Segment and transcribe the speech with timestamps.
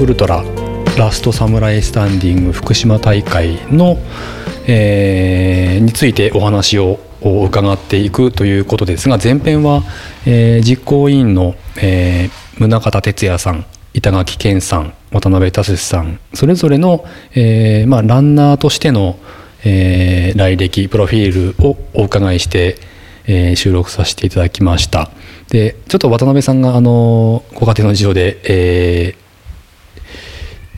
[0.00, 0.44] ウルトラ
[0.96, 3.98] ラストサムライスタンディング福島大会の、
[4.66, 9.82] えーについてお話を伺っていくということですが前編は、
[10.26, 17.04] えー実行委員の、えー宗像哲也さん板垣健さん渡辺達さんそれぞれの、
[17.34, 19.18] えーまあ、ランナーとしての、
[19.64, 22.78] えー来歴プロフィールをお伺いして、
[23.26, 25.10] えー収録させていただきました。
[25.48, 29.27] でちょっと渡辺さんがあのご家庭の事情で、えー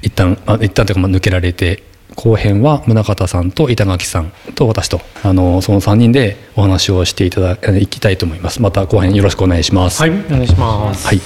[0.03, 1.83] 一旦あ一旦というかまあ抜けられて
[2.17, 8.61] 後編は宗像さんと板垣さんと私とあのその3人でお話をしていただいきたいと思います。
[8.61, 10.03] また後編よろしくお願いします。
[10.03, 11.07] はい、お願いします。
[11.07, 11.21] はい、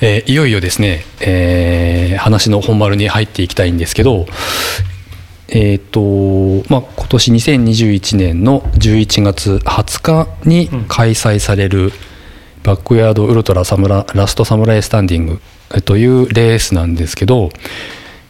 [0.00, 4.26] えーいよいよですね、えー話の本丸に入っていきたいんですけど、
[5.48, 11.92] えーとまあ、今年2021年の11月20日に開催される
[12.62, 15.53] バックヤードウルトラサムララストサムライスタンディングえ
[15.84, 17.50] というレースなんですけど、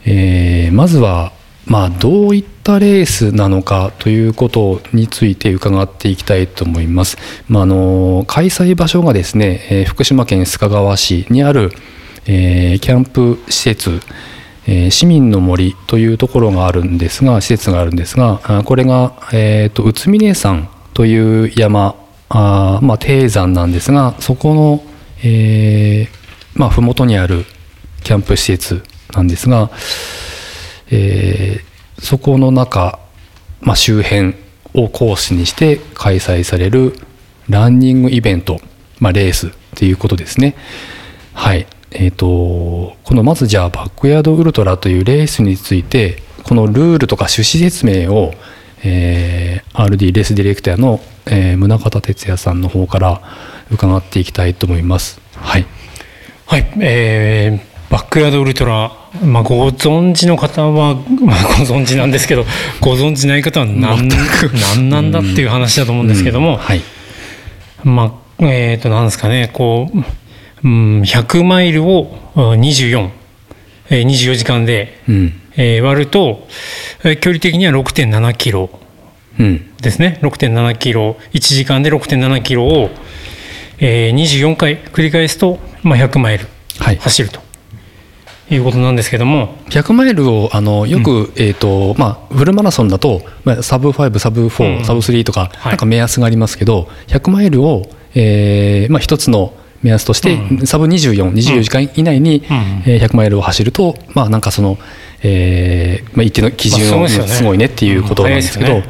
[0.05, 1.33] えーまずは、
[1.67, 7.17] まあ、どういったレースなのかということについて伺っていきたいと思います。
[7.49, 11.73] まあ、あの開催場所がですね、えー福島県須賀川市にある、
[12.27, 14.01] えーキャンプ施設、
[14.67, 21.97] えー市民の森というところがあるんですが施設があるんですがこれが、えー、と宇都宮山という山
[22.31, 24.85] あまあ、低山なんですがそこの、
[25.23, 26.24] えー
[26.55, 27.45] まあ、麓にある
[28.03, 28.83] キャンプ施設
[29.13, 29.71] なんですが、
[30.91, 32.99] えーそこの中、
[33.61, 34.35] まあ、周辺
[34.75, 36.95] をコースにして開催される
[37.49, 38.61] ランニングイベント、
[38.99, 40.55] まあ、レースということですね。
[41.33, 48.35] はいえー、とこのまずじゃあバックヤードウルトラというレースについてこのルールとか趣旨説明を、
[48.83, 53.23] えー RD レースディレクターの、えー宗像哲也さんの方から
[53.71, 55.21] 伺っていきたいと思います。
[55.37, 55.67] はい、
[56.47, 58.91] はい、えーバックヤードウルトラ、
[59.23, 62.45] まあ、ご存知の方は、 まあ、ご存知なんですけど、
[62.81, 64.09] ご存知ない方は何
[64.79, 66.81] 何なんだっていう話だと思うんですけども、うんはい。
[67.85, 69.99] まあ、えっ、と、なんですかね、こう、
[70.65, 73.11] うん、100マイルをうん24、
[73.91, 75.41] えー24時間で、うん。
[75.57, 76.49] えー割ると、
[77.05, 78.71] えー距離的には6.7キロ
[79.39, 79.67] うん。
[79.81, 80.19] ですね。
[80.23, 82.91] 6.7キロ1時間で6.7キロを、
[83.79, 86.47] えー24回繰り返すと、まあ、100マイル
[86.79, 87.41] はい、走ると。
[88.51, 94.85] いうことなんですけども、100マイルをあのよく、えーとまあ、フルマラソンだと、まあ、サブ5、サブ4、うん。
[94.85, 95.73] サブ3とか、はい。
[95.73, 102.83] なんか目安がありますけど、100マイルを、えーまあ、一つの目安として、うサブ24、24時間以内に、うん。
[102.87, 104.79] えー100マイルを走ると、まあ、なんかその、
[105.23, 107.35] えーまあ、一定の基準を、まあすごいね。
[107.35, 108.83] すごいねっていうことなんですけど、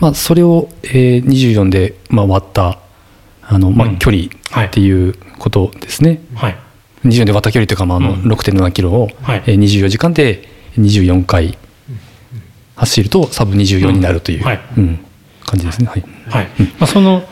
[0.00, 2.78] まあ、それを、えー24で、まあ、割った
[3.48, 4.24] あの、まあうん、距離
[4.66, 6.20] っていうことですね。
[6.34, 6.56] はい。
[7.04, 8.32] 24で割った距離というか、まああのうん。
[8.32, 9.42] 6.7キロを、はい。
[9.46, 10.48] えー24時間で
[10.78, 11.56] 24回
[12.76, 14.44] 走るとサブ24になるという、うん。
[14.44, 14.60] はい。
[14.76, 14.98] うん。
[15.44, 15.86] 感じですね。
[15.88, 16.04] はい。
[16.28, 16.46] はい。
[16.78, 17.22] まあ、その、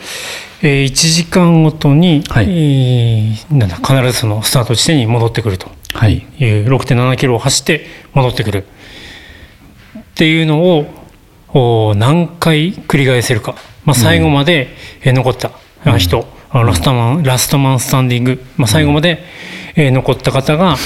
[0.63, 2.47] え1時間ごとに、はい。
[2.49, 5.71] えーなんだ必ずそのスタート地点に戻ってくると。
[5.93, 6.15] はい。
[6.39, 8.65] いう6.7キロを走って戻ってくる。
[9.99, 10.87] っていうのを
[11.53, 13.55] お何回繰り返せるか、
[13.85, 14.69] まあ、最後まで
[15.03, 15.51] えー残った
[15.85, 19.23] あ人、あラストマンラストマンスタンディング、まあ、最後まで
[19.75, 20.77] えー残った方が、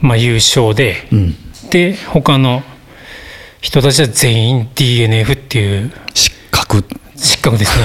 [0.00, 1.34] まあ、優勝で、うん、
[1.70, 2.62] で他の
[3.60, 5.92] 人たちは全員 DNF っていう。
[6.14, 7.78] 失格、失格です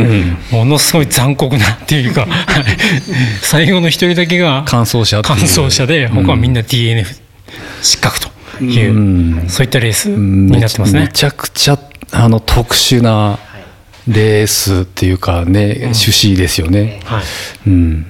[0.00, 0.02] ね。
[0.52, 2.26] うん、ものすごい残酷なっていうか、は
[2.62, 2.64] い
[3.42, 5.38] 最後の一人だけが完走者っていう。
[5.40, 7.06] 完走者で、他はみんな DNF
[7.82, 8.30] 失格と
[8.64, 9.44] いう、うん。
[9.48, 10.46] そういったレースうん。
[10.46, 11.08] になってますめね。
[11.12, 11.78] ちゃくちゃ
[12.12, 13.38] あの特殊な
[14.08, 17.00] レースっていうかね、趣旨ですよね。
[17.04, 17.22] はい。
[17.66, 18.06] うん。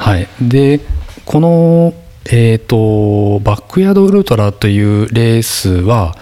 [0.00, 0.80] はい、で
[1.26, 1.92] この、
[2.24, 6.16] えー、とバックヤードウルトラというレースは、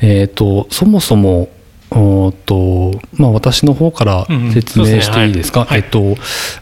[0.00, 1.48] えー、とそもそも
[1.92, 4.52] おーとまあ、私の方からうんうん。
[4.52, 6.16] 説明していいですか、えっと、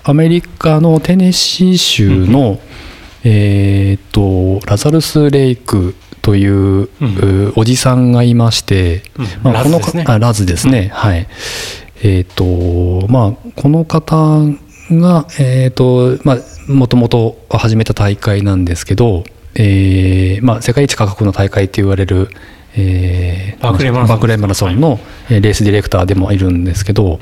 [0.04, 2.60] アメリカのテネシー州の、
[3.24, 6.88] えー、とラザルス・レイクという、ん。
[7.48, 9.26] うおじさんがいまして、うん。
[9.42, 10.04] まあ、このラズね。
[10.06, 11.26] あラズですね、はい。
[12.02, 14.40] えっ、とまあこの方
[14.90, 16.38] がえっ、とまあ
[16.72, 19.24] もともと始めた大会なんですけど、
[19.54, 22.28] えーまあ、世界一過酷な大会って言われる、
[22.76, 24.14] えーバークレーマラソン。
[24.14, 25.00] バークレーマラソンの、
[25.30, 27.18] えーレースディレクターでもいるんですけど、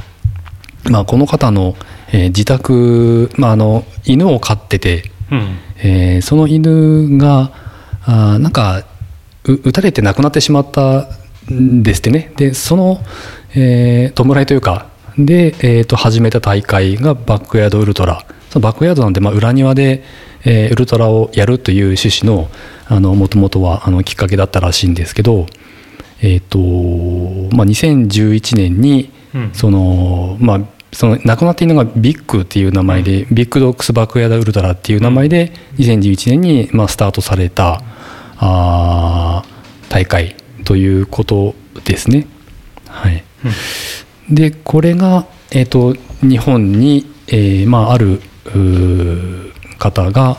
[0.90, 1.76] まあ、この方の、
[2.12, 5.58] えー自宅、まあ、あの犬を飼ってて、うん。
[5.78, 7.52] えーその犬が
[8.06, 8.84] あーなんか
[9.44, 11.08] う撃たれて亡くなってしまった
[11.52, 12.32] んですってね。
[12.36, 13.00] でその、
[13.54, 14.86] えー弔いというか
[15.18, 18.24] で、えーと始めた大会がバックヤードウルトラ。
[18.50, 20.02] そのバックヤードなんで、まあ、裏庭で、
[20.44, 22.48] えーウルトラをやるという趣旨の
[23.14, 25.46] もともとはあのきっかけだったらしいんですけど、
[26.22, 26.58] えーと
[27.56, 29.50] まあ、2011年にうん。
[29.52, 30.60] その、まあ、
[30.92, 37.82] その亡くなっているのがビッグっていう名前で、ビッグドックスバックヤードウルトラっていう名前で2011年にまあスタートされた
[38.38, 41.54] あー大会ということ
[41.84, 42.26] ですね。
[42.88, 43.24] はい、
[44.30, 50.38] でこれが、えー、と日本に、えーまあ、あるうー方が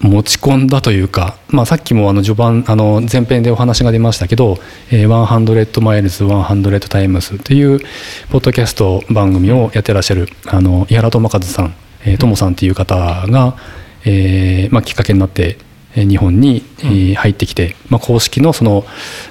[0.00, 4.58] 持ち込んだというか、まあ、さっきもあの序盤あの前編でお話が出ましたけど
[4.92, 7.80] 「えー100マイルズ100タイムス」という
[8.30, 11.74] ポッドキャスト番組をやってらっしゃるあの井原智和さん
[12.04, 12.94] えーともさんという方
[13.28, 13.56] が、
[14.04, 18.84] えーまあ、きっかけになってえー日本にえー入ってきて、まあ、公式のその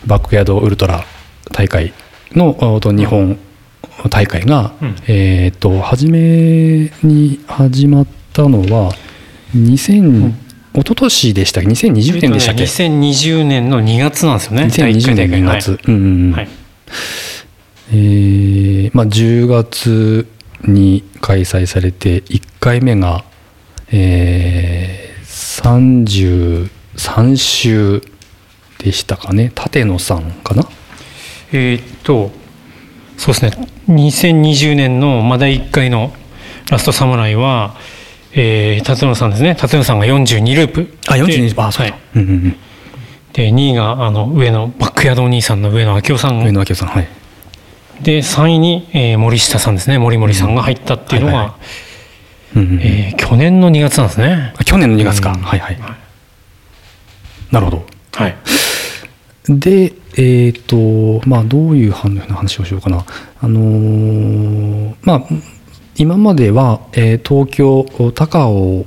[0.06, 1.06] バックヤードウルトラ
[1.52, 1.94] 大会
[2.34, 3.40] の日本
[4.10, 4.96] 大会が、うん。
[5.08, 8.92] えっと初めに始まったのは
[9.56, 10.30] 2000、
[10.74, 14.66] 一昨年でしたっけ？2020年でしたっけ、えっとね2020年の2月なんですよね。
[14.66, 16.48] 2020年2月、はいうんはい。
[17.90, 20.28] えーまあ、10月
[20.64, 23.24] に開催されて1回目が、
[23.92, 24.97] えー、
[25.62, 28.02] 33週
[28.78, 29.52] でしたかね。
[29.56, 30.64] 立野さんかな？
[31.52, 32.32] えーっと、
[33.18, 36.14] そうですね、2020年のまだ1回の
[36.70, 37.76] ラストサムライは、
[38.34, 40.98] えー、立野さんですね、立野さんが42ループ。
[41.08, 42.56] あ42であそうだ、はい、うんうんうん。
[43.34, 46.40] で、2位があの上野、バックヤードお兄さんの上野明夫さん。
[46.44, 47.08] 上野明夫さんはい。
[48.02, 51.87] で、3位に、えー森下さんですね、森森さんが入ったっていうのが、はいはうん
[52.56, 54.54] うんうんえー去年の2月なんですね。
[54.58, 55.42] あ去年の2月か、うん。
[55.42, 55.80] はいはい。
[57.52, 57.86] なるほど。
[58.14, 58.36] はい。
[59.50, 63.06] でえっ、とまあどういう話話をしようかな。
[63.42, 65.24] あのーまあ
[65.98, 67.84] 今までは、えー東京
[68.14, 68.86] 高尾を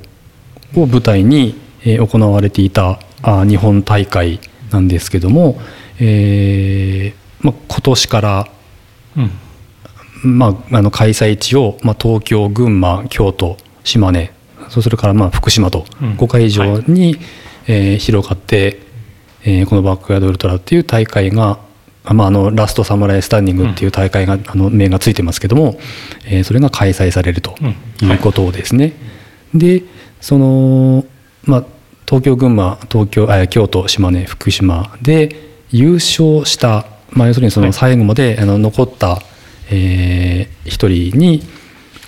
[0.75, 4.39] 舞台に、えー行われていたあ日本大会
[4.71, 5.59] なんですけども、
[5.99, 8.47] えーまあ、今年から、
[9.17, 9.31] うん。
[10.23, 14.31] まあ、あの開催地を、まあ、東京群馬京都島根
[14.69, 16.11] それからまあ福島とうん。
[16.13, 17.17] 5会場に、
[17.67, 18.79] えー広がって、
[19.43, 21.59] えーこのバックヤードウルトラっていう大会が、
[22.05, 25.77] あまあ、あのラストサムライスタンディングっていう大会が、あの名がついてますけども、
[26.25, 28.11] えーそれが開催されるとうん。
[28.11, 28.15] い。
[28.15, 28.93] うことですね。
[29.53, 29.83] で
[30.21, 31.03] その、
[31.43, 31.65] まあ、
[32.05, 35.35] 東京群馬東京あ京都島根福島で
[35.71, 39.21] 優勝した、まあ、要するにその最後まで、あの残った、
[39.71, 41.41] えー一人に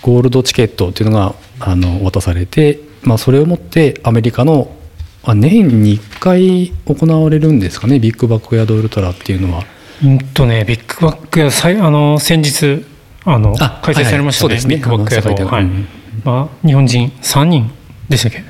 [0.01, 4.75] ゴールドチケットっていうのがあの渡されて、まあ、それをもってアメリカの
[5.24, 9.63] あ年に1回行われるんですかねビッグバックヤードウルトラっていうのは。
[10.03, 12.86] うんとね、ビッグバックヤードさいあの先日
[13.24, 14.67] あのあ開催されましたね、はいはい。
[14.67, 14.75] ね。
[14.75, 15.46] ビッグバックヤード。
[15.48, 15.63] はい。
[15.63, 15.88] うん。
[16.24, 17.72] まあ、日本人3人
[18.10, 18.43] でしたっけ？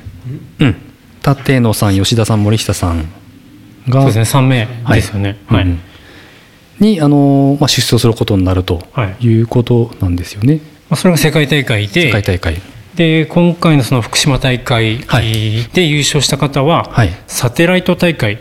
[0.58, 0.76] うん、
[1.24, 3.08] 立野さん吉田さん森下さん
[3.88, 5.38] がそうですね3名ですよね。
[5.46, 5.80] はい、うん
[6.80, 9.26] にあの、まあ、出走することになるとはい。
[9.26, 10.56] いうことなんですよね、
[10.88, 12.60] まあ、それが世界大会で世界大会。
[12.94, 15.64] で今回のその福島大会はい。
[15.72, 17.10] で優勝した方は、はい。
[17.26, 18.38] サテライト大会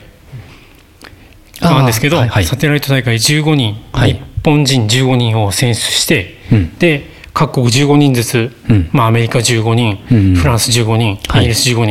[1.61, 2.45] なんですけど、はいはい。
[2.45, 4.13] サテライト大会15人、はい。
[4.13, 6.77] 日本人15人を選出して、うん。
[6.77, 8.89] で各国15人ずつ、うん。
[8.91, 11.41] まあ、アメリカ15人、うんフランス15人、はい。
[11.41, 11.85] イギリス15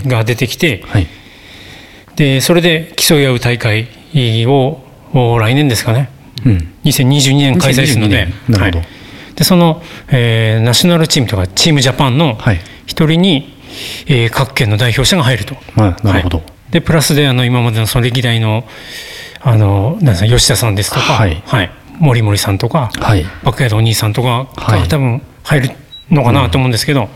[0.00, 1.06] 人が出てきて、はい。
[2.16, 3.88] でそれで競い合う大会
[4.46, 4.81] をお
[5.38, 6.08] 来年ですかね。
[6.44, 6.74] うん。
[6.84, 8.26] 2022年開催するので。
[8.26, 8.78] 2022年なるほど。
[8.78, 8.88] はい。
[9.36, 12.60] でその、えーナショナルチームとかチームジャパンのはい。
[12.86, 13.56] 一人に、
[14.06, 15.54] えー各県の代表者が入ると。
[15.76, 16.06] はい。
[16.06, 16.46] なるほど、はい。
[16.72, 18.64] でプラスであの今までのその歴代の
[19.40, 21.42] あのなんですか吉田さんですとか、はい。
[21.98, 23.24] 森森さんとか、はい。
[23.44, 24.80] バックヤードお兄さんとかはい。
[24.80, 25.70] が多分入る
[26.10, 27.08] のかなと思うんですけど、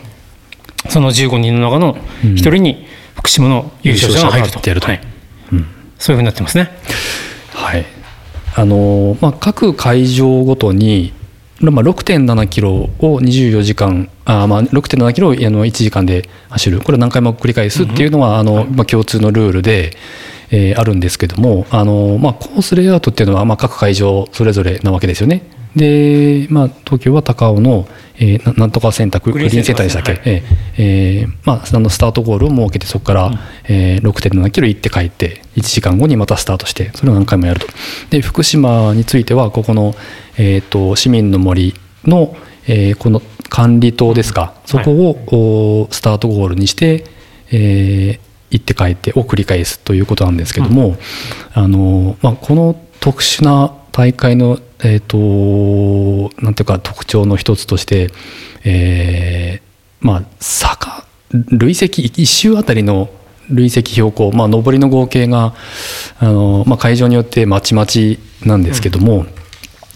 [0.89, 4.87] その15人の中の一人に福島の優勝者が入ると,、優勝者が入ってやると。
[4.89, 5.01] はい。
[5.53, 5.67] うん。
[5.99, 6.71] そういうふうになってますね。
[7.57, 7.87] はい。
[8.55, 11.13] あのまあ、各会場ごとに、
[11.61, 16.81] まあ、6.7キロを24時間あ、まあ、6.7キロをあの1時間で走る。
[16.81, 19.97] これを何回も繰り返すっていうのが、あのまあ、共通のルールで、
[20.51, 25.43] えーあるんですけどもあの、まあ、コースレイアウトっていうのは、まあ、各会場それぞれなわけですよね。
[25.77, 27.87] で、まあ、東京は高尾の、
[28.17, 30.43] えーななんとかセンタークグリーンセンターでしたっけ、センえー
[30.79, 33.31] えーまあ、あのスタートゴールを設けてそこから、
[33.69, 37.67] えー6.7キロ行って帰って1時間後にまたスタートしてそれを何回もやると。
[38.11, 39.95] で福島についてはここの、
[40.39, 41.75] えー、と市民の森
[42.05, 42.35] の、
[42.67, 47.05] えーこの管理棟ですかそこを、おスタートゴールにして、
[47.53, 48.26] えー
[48.59, 50.97] 行って帰ってを繰り返すということなんですけども、
[51.53, 58.11] あのまあ、この特殊な大会の、えー、となんていうか特徴の一つとして、
[58.65, 63.09] えーまあ、坂累積1周あたりの
[63.51, 65.55] 累積標高、まあ、上りの合計が
[66.19, 69.29] あの、まあ、会場によってまちまちなんですけども、うん、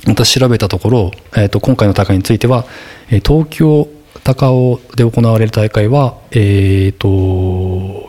[0.07, 2.65] 私調べたところ、えーと、今回の大会については
[3.09, 3.89] 東京
[4.23, 7.09] 高尾で行われる大会は、えーと、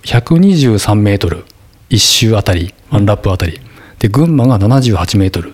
[0.03, 1.45] 123メートル。
[1.89, 3.59] 1周あたりワンラップあたり。
[3.99, 5.53] で群馬が78メートル。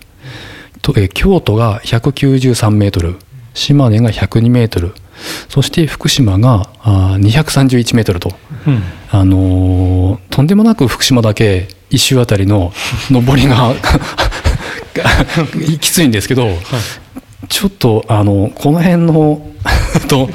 [0.82, 3.18] と、えー、京都が193メートル。
[3.54, 4.94] 島根が102メートル。
[5.50, 8.32] そして福島があ231メートルと、
[8.68, 12.72] うん、あのー、とんでもなく福島だけ1周あたりの
[13.10, 13.74] 上りが
[15.80, 16.58] きついんですけど、はい、
[17.50, 19.48] ちょっとあのこの辺の
[20.08, 20.30] と。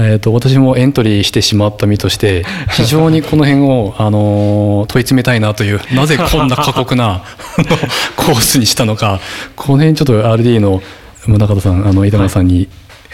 [0.00, 7.22] えーと、私もエントリーしてしまった身として 非常にこの辺を、あの問い詰めたいなというなぜこんな過酷な
[8.16, 9.20] コースにしたのか
[9.56, 10.82] この辺ちょっと RD の
[11.26, 12.68] 宗像さんあの板村さんに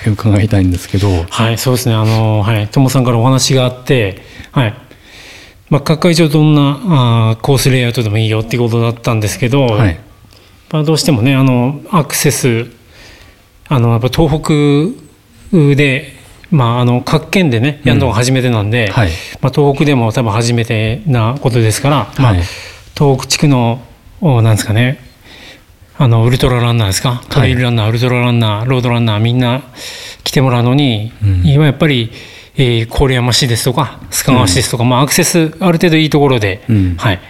[0.06, 1.94] 伺いたいんですけど、はい、はい、そうですね。
[1.94, 2.68] あのはい。
[2.68, 4.22] 友さんからお話があって
[4.52, 4.74] はい。
[5.70, 6.80] まあ、各会場どんな
[7.32, 9.98] あコースレイアウトでもいいよっていうことだったんですけど、はい、
[10.70, 12.66] まあ、どうしてもねあのアクセス
[13.68, 16.12] あのやっぱ東北で、
[16.50, 19.08] まあ、あの各県でねやるのが初めてなんで、うんはい、
[19.40, 22.34] まあ、東北でも多分初めてなことですから、まあ、
[22.96, 23.80] 東北地区の
[24.20, 24.98] なんですかね
[25.96, 29.62] あのウルトラランナーですかトレイルランナー、ウルトラランナーロードランナーみんな
[30.24, 32.10] 来てもらうのに、うん、今やっぱり、
[32.56, 37.20] えー、郡山市ですとか須賀川市ですとか、うん、まあ、アクセスある程度いいところで、うん、はい、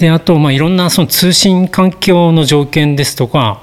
[0.00, 3.60] であと、まあ、いろんなその通信環境の条件ですとか、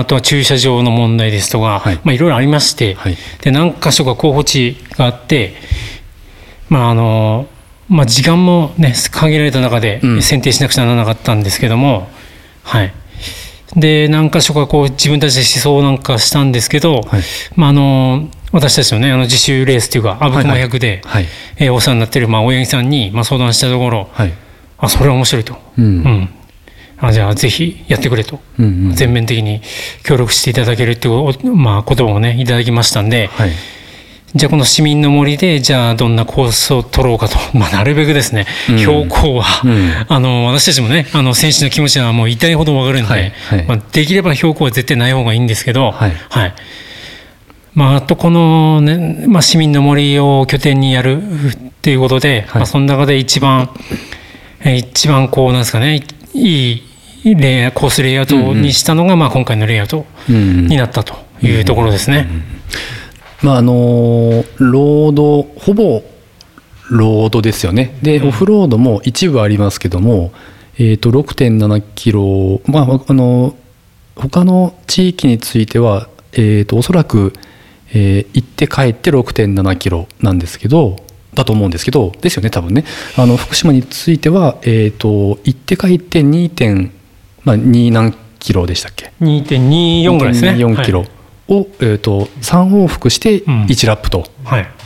[0.00, 2.00] あとは駐車場の問題ですとか、はい。
[2.02, 5.54] まあ、いろいろありまして、はい、で何箇所か候補地があって、
[6.68, 7.46] まああの
[7.88, 12.08] まあ、時間も、ね、限られた中で選定しなくちゃならなかったんですけども、
[12.64, 12.92] はい。
[13.76, 17.22] で何箇所かこう自分たちで思想なんかしたんですけど、はい、
[17.54, 24.32] まあ、あの私たちのねあの自主レースというか阿武隈100で、はいはい、えー、お世話になっている、まあ、大八木さんに、まあ、相談したところ、はい、
[24.84, 26.28] あそれは面白いと、うん、うん、
[26.98, 29.60] あじゃあぜひやってくれと、うんうん、全面的に
[30.04, 33.50] 協力していただけるっていう、まあ、言葉をねいただきましたんで、はい。
[34.34, 43.32] じゃあこの市民の森でじゃあどんなコースを取ろうかと、 まあ、なるべくですね、うん、標高は、うん、あの私たちもねあの選手の気持ちはもう痛いほど分かるんで、はい。
[43.48, 46.54] はい、まあ、できれば標高は絶対ない方がいいんですけど、はい、はい、
[47.74, 53.70] まあ、あとこの、ねまあ、市民の森を拠点にやるっていうことで、まあ、その中で一番
[54.64, 56.02] 一番こうなんですかね。
[56.32, 56.72] い
[57.24, 62.28] いレイコースレイアウトにしたのが、まあ、今回のレイアウトになったというところですね。
[62.30, 62.54] うん
[63.44, 66.02] まああのロードほぼ
[66.90, 67.98] ロードですよね。
[68.02, 70.32] で、オフロードも一部ありますけども、
[70.78, 73.54] えー、と6.7キロまああの
[74.16, 77.34] 他の地域については、えー、とおそらく、
[77.92, 80.96] えー、行って帰って6.7キロなんですけど
[81.34, 82.84] だと思うんですけどですよね多分ね。
[83.16, 86.90] あの福島については、えー、と行って帰って2.2、
[87.44, 90.52] まあ、2何キロでしたっけ？2.24ぐらいですね。
[90.52, 91.08] 2.4キロ、はい。
[91.48, 94.24] を、えーと、3往復して1ラップと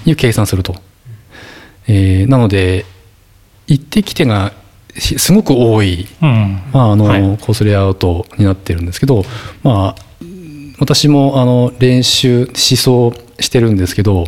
[0.07, 0.13] い。
[0.13, 0.83] う計算すると、はい、
[1.89, 2.85] えー、なので
[3.67, 4.53] 行ってきてが
[4.99, 9.23] すごく多い、うん、まああの、はい、コースレイアウトになってるんですけど、
[9.63, 10.03] まあ、
[10.81, 14.27] 私もあの練習思想してるんですけど、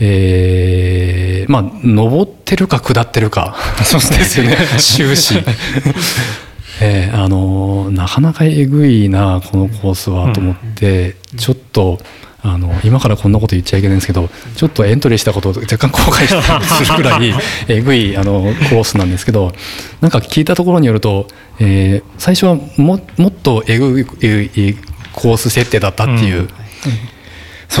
[0.00, 1.01] えー、
[1.48, 3.56] まあ登ってるか下ってるか。
[3.84, 4.56] そうですよね。
[4.78, 5.42] 終始。
[6.80, 12.00] えー、あのなかなかえぐいなこのコースはと思って、ちょっと
[12.44, 17.32] あの今からこんなこと言っちゃいけないんですけどちょっとエントリーしたことを若干後悔するくらい
[17.68, 19.52] えぐいあのコースなんですけど
[20.00, 21.28] なんか聞いたところによると、
[21.60, 24.04] えー、最初はももっとえぐい
[25.12, 26.48] コース設定だったっていう。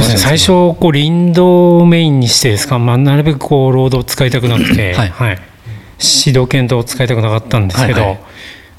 [0.00, 5.08] んそうですね、最初こう林道をメインにしてですか、まあ、なるべくこうロードを使いたくなくて、はい。
[5.10, 5.38] はい、
[6.24, 8.20] 指導検討を使いたくなかったんですけど、はいはい。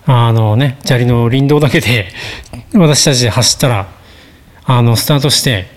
[0.06, 2.08] あのね、砂利の林道だけで
[2.74, 3.88] 私たちで走ったら
[4.66, 5.68] あのスタートして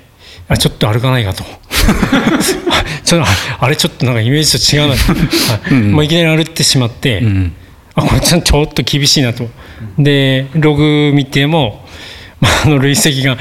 [0.49, 1.45] あちょっと歩かないかと。
[3.05, 3.23] ちょ
[3.61, 4.95] あれちょっとなんかイメージと違うな、は
[5.71, 5.71] い。
[5.71, 7.53] うんもういきなり歩ってしまって、うん、
[7.95, 9.49] あこれちょっと厳しいなと。
[9.99, 11.85] でログ見ても、
[12.41, 13.37] まあ、あの累積が、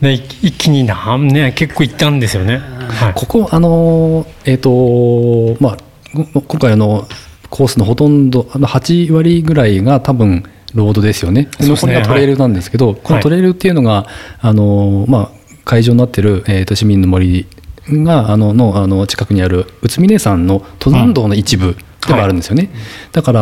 [0.00, 2.58] ね、一気にな、ね、結構いったんですよね。
[2.58, 5.76] はい、ここあのえっ、ー、とまあ
[6.14, 7.06] 今回あの
[7.50, 11.48] コースのほとんど8割ぐらいが多分ロードですよね。
[11.58, 14.06] 残りがトレイルなんですけど、はい、このトレイルっていうのが、
[14.40, 17.46] あのまあ、会場になってる、えー、と市民の森
[17.88, 21.76] があののあの近くにある宇都宮山の登山道の一部
[22.06, 23.40] ではあるんですよね、うんはい、だから、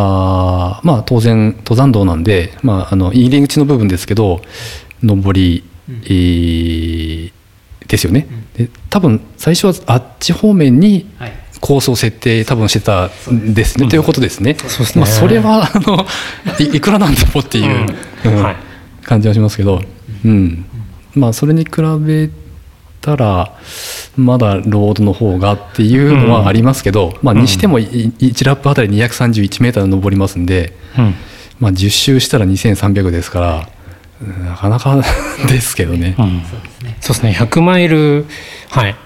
[0.82, 4.40] まあ、当然登山道なんで、まあ、あの入り口の部分ですけど
[5.02, 7.32] 上り、うん、で
[7.96, 8.26] すよね。
[8.56, 11.32] で多分最初はあっち方面にはい。
[11.60, 13.78] コースを設定多分してたんです。
[13.80, 14.54] ね、ということですね。
[14.54, 15.00] そうですね。
[15.00, 16.06] まあ、それはあの
[16.60, 17.86] いいくらなんでもっていう、
[18.24, 18.34] うん。
[18.34, 18.42] うん。
[18.42, 18.56] はい。
[19.02, 19.80] 感じはしますけど、
[20.24, 20.66] うん。
[21.14, 22.30] まあそれに比べ
[23.00, 23.56] たら
[24.16, 31.14] まだロードの方がっていうのはありますけど、まあにしてもい1ラップあたり231メーター登りますんで、うん。
[31.58, 33.68] まあ10周したら2300ですから。
[34.20, 35.02] うんなかなか
[35.48, 36.14] ですけどね。
[36.18, 36.42] うん。
[36.42, 36.96] そうですね。
[37.00, 38.26] そうですね100マイル
[38.70, 38.96] はい。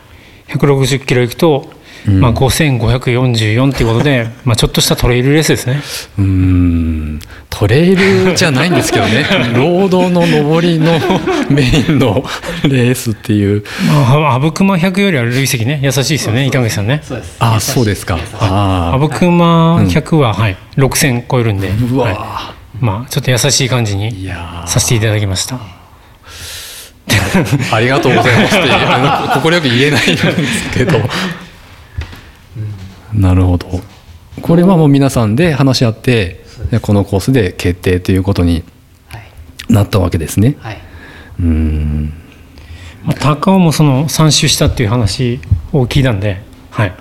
[0.49, 1.71] 160キロ行くと、
[2.07, 2.21] うん。
[2.21, 5.81] まあ、5544っていうことで、 まあ、ちょっとしたトレイルレースですね。
[6.19, 7.21] うーん。
[7.49, 9.27] トレイルじゃないんですけどね。
[9.55, 10.99] ロードの上りの
[11.51, 12.25] メインの
[12.63, 13.65] レースっていう。
[13.89, 15.81] まあ、阿武隈100よりは累積ね。
[15.83, 16.47] 優しいですよね。
[16.47, 17.01] 板垣さんね。
[17.03, 17.37] そうです。
[17.41, 18.19] ああそうですか。
[18.39, 25.57] あ阿武隈100は、はい、6000超えるんで、あうわはいまあ、ちょっと優しい感じいにやさせていただきました。
[25.57, 25.81] ー
[27.75, 28.69] ありがとうございますって
[29.55, 30.99] よく言えないんですけど。
[33.13, 33.81] なるほど。
[34.41, 36.45] これはもう皆さんで話し合って
[36.83, 38.63] このコースで決定ということに
[39.09, 39.23] はい。
[39.69, 40.57] なったわけですね。
[40.61, 40.79] はい、
[41.41, 42.13] うーん。
[43.05, 45.41] まあ、高尾もその3周したっていう話
[45.73, 46.93] を聞いたんで、はい、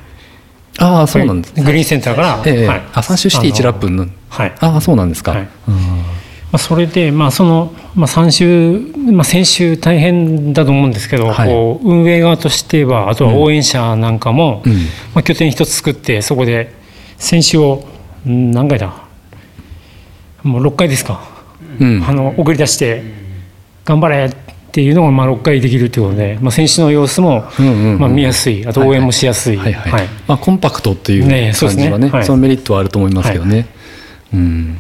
[0.78, 1.64] ああそうなんですね。
[1.64, 4.54] グリーンセンターから、ええはい、あ3周して1ラップのはい。
[4.60, 5.48] ああそうなんですか、はい。
[5.68, 5.76] うん。
[5.76, 8.80] まあ、それで、まあそのまあ、3週、
[9.12, 11.48] まあ、先週大変だと思うんですけど、はい。
[11.50, 14.74] こう運営側としてはあとは応援者なんかも、うん。
[14.74, 14.80] ま
[15.16, 16.74] あ、拠点一つ作ってそこで
[17.18, 17.86] 選手を
[18.28, 18.94] ん何回だ？
[20.44, 21.22] もう6回ですか、
[21.80, 22.04] うん。
[22.08, 23.04] あの送り出して
[23.86, 27.44] 頑張れっていうのがまあ6回できるということで、まあ、選手の様子も、
[27.98, 28.66] まあ、見やすい。
[28.66, 29.58] あと応援もしやすい。
[29.58, 31.90] コンパクトっていうねそうですね。
[31.90, 32.26] 感じはねはい。
[32.26, 33.68] そのメリットはあると思いますけどね、
[34.34, 34.78] うん、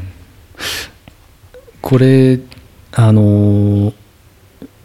[1.81, 2.39] これ
[2.91, 3.93] あのー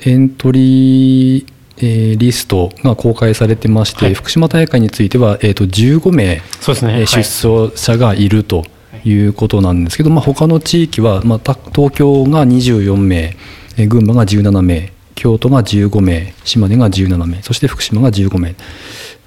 [0.07, 1.47] エントリー、
[1.79, 4.15] えーリストが公開されてまして、はい。
[4.15, 8.65] 福島大会については、えー、と15名、そうですね、出走者がいると
[9.05, 13.37] いうことなんですけど、まあ、他の地域は、まあ、た東京が24名、
[13.77, 18.55] えー群馬が17名京都が15名島根が17名そして福島が15名。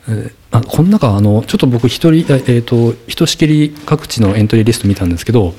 [0.08, 5.54] えーあこの中あのちょっと僕一人、えー、とひとしきり各地のエントリーリスト見たんですけど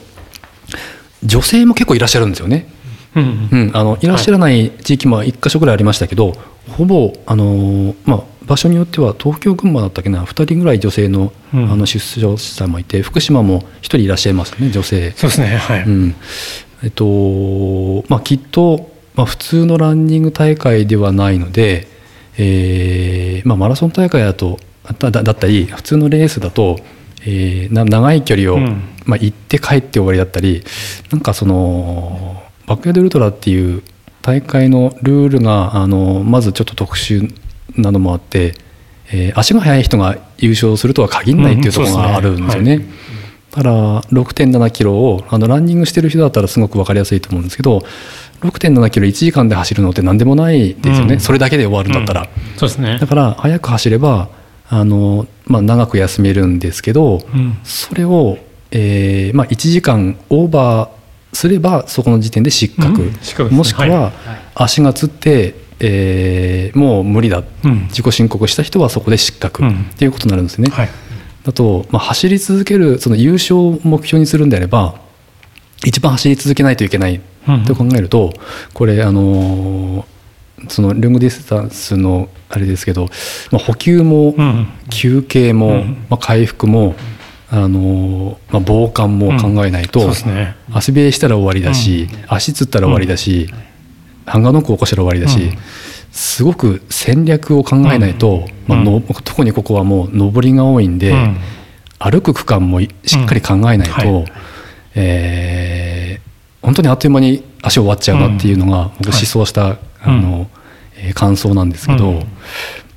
[1.22, 2.68] 女性も結構いらっしゃるんですよね。
[3.16, 6.32] うんうん、あのいらっしゃらない地域も1箇所ぐらいありましたけど、
[6.76, 15.11] ほぼあの、まあ、場所によっては東京群馬だったっけな2人ぐらい女性の,、うんあの出場者もいて福島も1人いらっしゃいますね女性。
[15.12, 16.14] そうですねはい、うん
[16.84, 21.88] えっとまあ、きっと、まあ、普通のランニング大会ではないので、
[22.38, 24.59] えーまあ、マラソン大会だと
[24.98, 26.79] だだだったり普通のレースだと、
[27.22, 28.83] えーな長い距離を、うん。
[29.05, 30.62] まあ、行って帰って終わりだったり
[31.11, 33.83] なんかそのバックヤードウルトラっていう
[34.20, 37.35] 大会のルールがあのまずちょっと特殊
[37.74, 38.55] なのもあって、
[39.11, 42.74] えー足が速い人が優勝するとは限らないっていうところがあるんですよね。
[42.74, 42.88] うんそう
[43.51, 47.83] ただ6.7キロをあのランニングしてる人だったらすごく分かりやすいと思うんですけど
[48.40, 51.20] 6.7キロ1時間で走るのって何でもないですよね、うん。
[51.20, 52.98] それだけで終わるんだったら、そうですね。
[52.98, 54.29] だから早く走れば
[54.68, 57.59] あの、まあ、長く休めるんですけど、うん。
[57.64, 58.38] それを、
[58.70, 63.12] えーまあ、1時間オーバーすればそこの時点で失格、うん。
[63.20, 63.57] 失格ですね。
[63.57, 64.12] もしくははい。
[64.55, 67.85] 足がつって、えーもう無理だ、うん。
[67.88, 69.88] 自己申告した人はそこで失格、うん。
[69.92, 70.70] っていうことになるんですね。
[70.70, 70.88] はい。
[71.44, 75.01] だと、まあ、走り続けるその優勝を目標にするんであれば
[75.85, 77.22] 一番走り続けないといけないうん
[77.66, 78.33] と考えると、
[78.74, 80.05] これあのー
[80.68, 83.09] そのロングディスタンスのあれですけど、
[83.53, 86.96] まあ、補給もうん休憩も、うんまあ、回復も、
[87.48, 90.11] あのーまあ、防寒も考えないと、
[90.72, 93.48] 足冷えしたら終わりだし、足つったら終わりだし、
[94.27, 95.59] ハンガーノック起こしたら終わりだし、うん。
[96.11, 98.77] すごく戦略を考えないと、うん。
[98.77, 101.37] まあの特にここはもう上りが多いんで、うん。
[102.01, 104.24] 歩く区間もいしっかり考えないと、う
[104.94, 105.67] えー
[106.68, 110.50] 本当にあっという間に足終わっちゃうなっていうのが、僕思想した、あの
[110.96, 112.26] えー感想なんですけど、うん。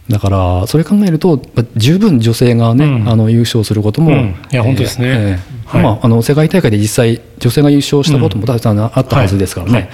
[0.10, 3.10] だからそれ考えるとまあ十分女性がね、うん。
[3.10, 4.36] あの優勝することも、うん。
[4.52, 5.40] いや本当ですね。
[5.72, 9.90] まあ、あの世界大会で実際女性が優勝したこともたくさんあったはずですからね、はい。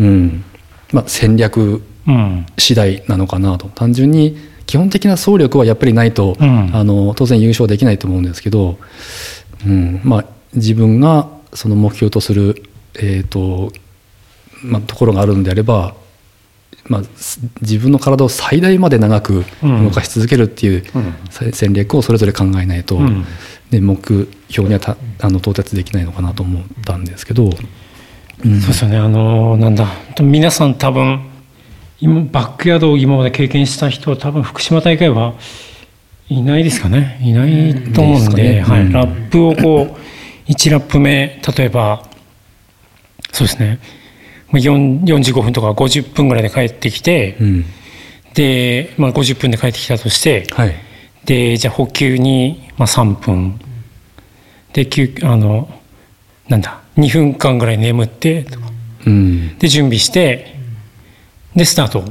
[0.00, 0.44] うん。
[0.92, 2.46] まあ、戦略うん。
[2.58, 3.68] 次第なのかなと。
[3.68, 6.70] 単純に基本的な走力はやっぱりないと、うん。
[6.74, 8.76] あの当然優勝できないと思うんですけど、
[9.64, 10.00] うん。
[10.02, 13.72] まあ、自分がその目標とする、えーと
[14.62, 15.94] まあ、ところがあるんであれば、
[16.86, 19.84] まあ、す自分の体を最大まで長くうん。
[19.84, 20.84] 動かし続けるっていう
[21.52, 23.24] 戦略をそれぞれ考えないと、うん。
[23.70, 27.48] ね、目標にはたあの到達できないのかなと思ったんですけど、う
[28.48, 28.60] ん。
[28.60, 28.98] そうですよね。
[28.98, 29.86] あのなんだ。
[30.20, 31.30] 皆さん多分
[32.00, 35.34] 今バックヤードを今まで経験した人は多分福島大会は
[36.28, 37.20] いないですかね。
[37.22, 38.64] いないと思うんで,、ねうん。
[38.64, 42.09] はい、ラップをこう1ラップ目例えば
[43.32, 43.78] そうですね。
[44.50, 47.64] まあ4 45分とか50分ぐらいで帰ってきて、うん。
[48.34, 50.74] で、まあ、50分で帰ってきたとしてはい。
[51.24, 53.60] でじゃあ補給に、まあ、3分。
[54.72, 55.68] で休あの
[56.48, 58.66] なんだ2分間ぐらい眠ってとか。
[59.06, 59.58] うん。
[59.58, 60.56] で準備して
[61.54, 62.04] でスタートっ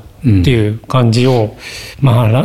[0.44, 1.56] ていう感じを、
[2.02, 2.42] まあラ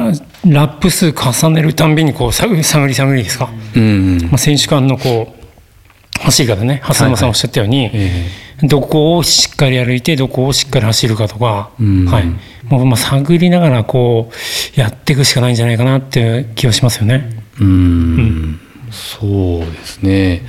[0.47, 6.81] ラップ数重ねるたんびにこう探り探り探りですか、うんまあ、選手間のこう走り方ね。
[6.85, 8.29] 蓮沼さんおっしゃったように、え
[8.65, 12.07] どこをしっかり歩いてどこをしっかり走るかとか、うん。
[12.07, 12.25] はい、
[12.65, 14.31] もうまあ探りながらこ
[14.77, 17.29] うやっていくしかないんじゃないかなっていう気がしますよね。
[17.61, 18.61] えうん。
[18.91, 20.43] そうですね。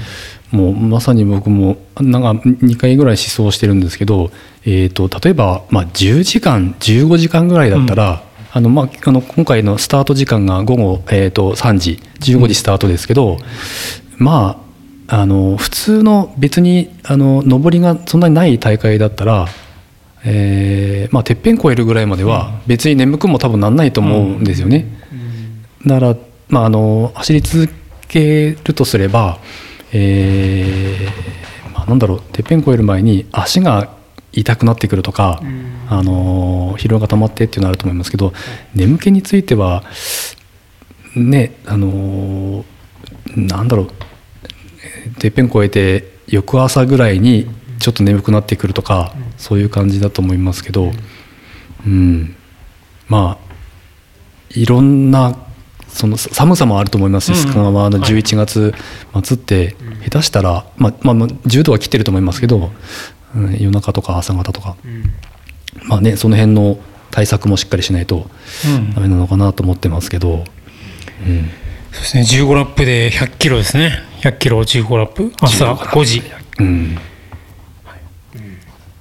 [0.51, 4.32] もうまさに僕もなんか2回ぐらい思想してるんですけど、
[4.63, 13.38] えー、と例えば、まあ、10時間15時間ぐらいだったら、あのまあ、あの今回のスタート時間が午後、えー、と3時15時スタートですけど、
[14.17, 14.64] まあ
[15.07, 19.47] あの普通の別にあの上りがそんなにない大会だったら、
[20.23, 24.87] えーまあ、てっぺん越えるぐらいまでは別に眠くも多分なんないと思うんですよね。
[25.85, 26.15] だから、
[26.49, 27.71] まあ、あの走り続
[28.07, 29.39] けるとすれば、
[29.93, 33.93] えーまあ、なんだろうてっぺん越える前に足が
[34.31, 35.41] 痛くなってくるとか、
[35.87, 38.33] あの疲労が溜まってっていうのはあると思いますけど
[38.73, 39.83] 眠気については
[41.15, 42.65] ねあの
[43.35, 44.04] なんだろうえー
[45.19, 47.47] てっぺん越えて翌朝ぐらいに
[47.79, 50.91] ちょっと眠くなってくるとか、そういう感じだと思いますけど、
[51.85, 52.35] うん、
[53.07, 53.45] まあ
[54.49, 55.37] いろんな
[55.95, 57.51] そのさ寒さもあると思いますし、うん。
[57.51, 58.11] 須賀川のはい。
[58.11, 58.73] 11月
[59.23, 62.71] 末って下手したら、まあまあ、まあ10度は切ってると思いますけど、
[63.35, 64.75] うん、夜中とか朝方とか、
[65.87, 66.79] まあね、その辺の
[67.11, 68.27] 対策もしっかりしないと
[68.65, 68.93] うん。
[68.93, 70.43] ダメなのかなと思ってますけど、うん、
[71.91, 72.23] そうですね。
[72.23, 76.23] 15ラップで100キロですね100キロ15ラップ朝5時。
[76.59, 76.97] うん。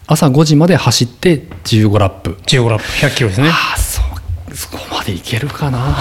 [0.07, 2.33] 朝5時まで走って15ラップ。
[2.47, 3.49] 15ラップ100キロですね。
[3.49, 4.03] ああそ
[4.51, 5.97] うそこまでいけるかな。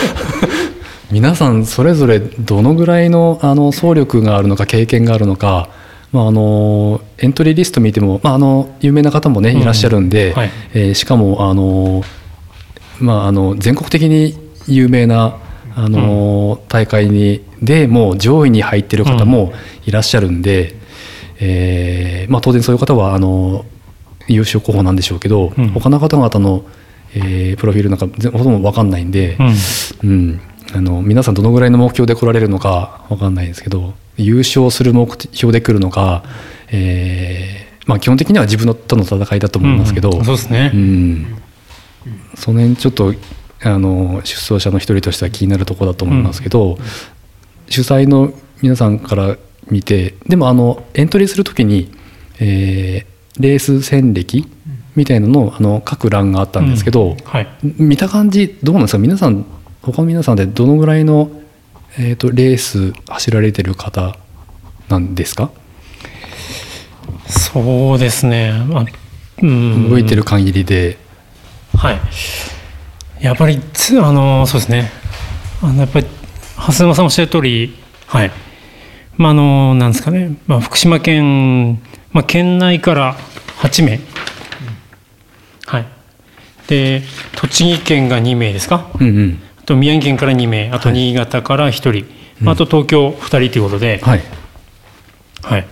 [1.10, 5.70] 皆さんそれぞれどのぐらいのあの走力があるのか経験があるのか、
[6.12, 9.62] まあ、あのエントリーリスト見ても、まあ、あの有名な方もねうん。
[9.62, 10.50] いらっしゃるんで、はい。
[10.74, 12.04] えーしかもあの、
[12.98, 14.36] まあ、あの全国的に
[14.68, 15.36] 有名な
[15.78, 19.52] あの、大会にでもう上位に入ってる方も
[19.84, 20.74] いらっしゃるんで、
[21.38, 23.64] えーまあ、当然そういう方はあの
[24.28, 25.68] 優勝候補なんでしょうけど、うん。
[25.70, 26.64] 他の方々の、
[27.14, 29.36] えープロフィールなんか全ほとんど分かんないんで、
[30.02, 30.10] うん。
[30.10, 30.40] うん。
[30.74, 36.24] あの皆さんどのぐらいの目標で来られるのか分かんないですけど優勝する目標で来るのか、
[36.72, 40.24] えーまあ、基本的には自分のとの戦いだと思いますけど、うん。
[40.24, 40.72] そうですね。
[40.74, 41.36] うん。
[42.34, 43.14] その辺ちょっと
[43.62, 46.78] あの出走者の一人としては気になるところだと思いますけど、
[47.68, 49.36] 主催の皆さんから
[49.70, 51.90] 見てでもあのエントリーするときに、
[52.40, 54.50] えーレース戦歴
[54.94, 57.48] みたいなのをあの書く欄があったんですけど、はい。
[57.62, 58.98] 見た感じどうなんですか？
[58.98, 59.44] 皆さん
[59.82, 61.30] 他の皆さんでどのぐらいの、
[61.98, 64.16] えー、とレース走られてる方
[64.88, 65.50] なんですか、
[67.26, 68.52] そうですね。
[68.66, 68.86] まあ
[69.42, 69.90] うん。
[69.90, 70.96] 動いてる限りで、
[71.74, 72.00] はい。
[73.20, 74.90] やっぱりつあのそうですね。
[75.60, 76.06] あのやっぱり
[76.56, 77.74] 蓮沼さんおっしゃる通り
[78.06, 78.30] はい。
[79.16, 81.80] まああのなんですかね、まあ、福島県、
[82.12, 83.16] まあ、県内から
[83.58, 84.00] 8名、
[85.66, 85.86] はい。
[86.68, 87.02] で
[87.34, 88.88] 栃木県が2名ですか。
[89.00, 89.42] うんうん。
[89.58, 90.70] あと宮城県から2名。
[90.72, 90.98] あとはい。
[90.98, 92.04] 新潟から1人、
[92.40, 94.22] まああと東京2人ということで、はい。
[95.42, 95.66] はい。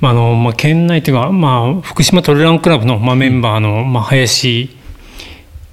[0.00, 4.76] まああのまあ、県内というか、まあ、福島トレランクラブの、まあ、メンバーの、まあ、林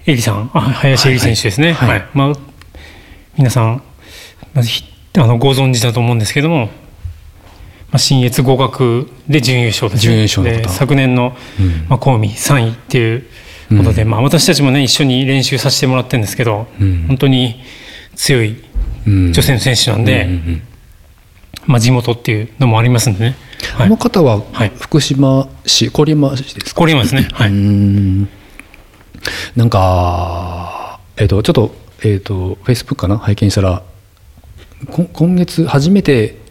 [0.06, 1.74] 恵里さん、あ林恵里選手ですね。
[1.74, 1.90] はい。
[1.90, 2.06] はい。
[2.14, 2.34] まあ、
[3.38, 3.84] 皆さん、
[5.18, 6.70] あのご存知だと思うんですけども、ま
[7.94, 11.86] あ、新越合格で準優勝です、ね、準優勝昨年の、うん。
[11.90, 13.26] まあ、公見3位っていう
[13.78, 14.10] ことで、うん。
[14.10, 17.06] まあ、私たちもね一緒に練習させてもらってるんですけど、うん。
[17.08, 17.62] 本当に
[18.16, 18.64] 強い
[19.06, 19.34] うん。
[19.34, 20.62] 女性の選手なんで、うんうんうん。
[21.68, 23.36] まあ、地元っていうのもありますんでね。
[23.76, 23.88] はい。
[23.88, 24.72] この方ははい。
[24.80, 26.80] 福島市郡山市ですか？
[26.80, 27.28] これ今ですね。
[27.34, 27.52] はい。
[27.52, 28.28] ん。
[29.56, 33.18] なんかえっ、とちょっとえっ、とフェイスブックかな？
[33.18, 33.84] 拝見したら。
[34.90, 36.42] こ今月初めて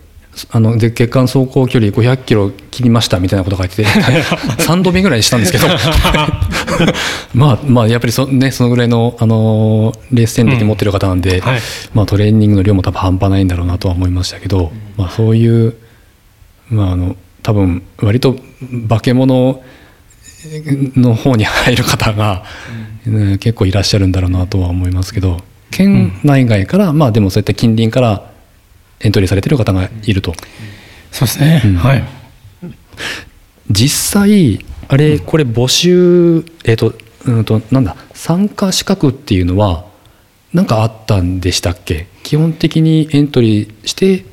[0.53, 3.85] あの月間走行距離500キロ切りましたみたいなこと書いてて
[4.63, 5.67] 3度目ぐらいにしたんですけど。
[7.35, 11.61] まあまあやっぱりそ,、ね、そのぐらいの、あのーレース戦歴持ってる方なんで、はい。
[11.95, 15.75] まあ、トレーニングの量も多分半端ないんだろうなとは思いましたけど、まあ、そういう、
[16.69, 18.37] まあ、あの多分割と
[18.89, 19.61] 化け物
[20.97, 22.45] の方に入る方が、
[23.11, 25.39] うん結構いらっしゃるんだろうなとは思いますけど
[25.71, 28.31] 県内外から、まあでもそういった近隣から
[29.01, 30.35] エントリーされてる方がいると。
[31.11, 31.75] そうですね、うん。
[31.77, 32.05] はい。
[33.71, 36.95] 実際あれこれ募集えっ、と
[37.27, 39.85] うんとなんだ参加資格っていうのは
[40.53, 42.07] 何かあったんでしたっけ？
[42.25, 44.25] 基本的にエントリーして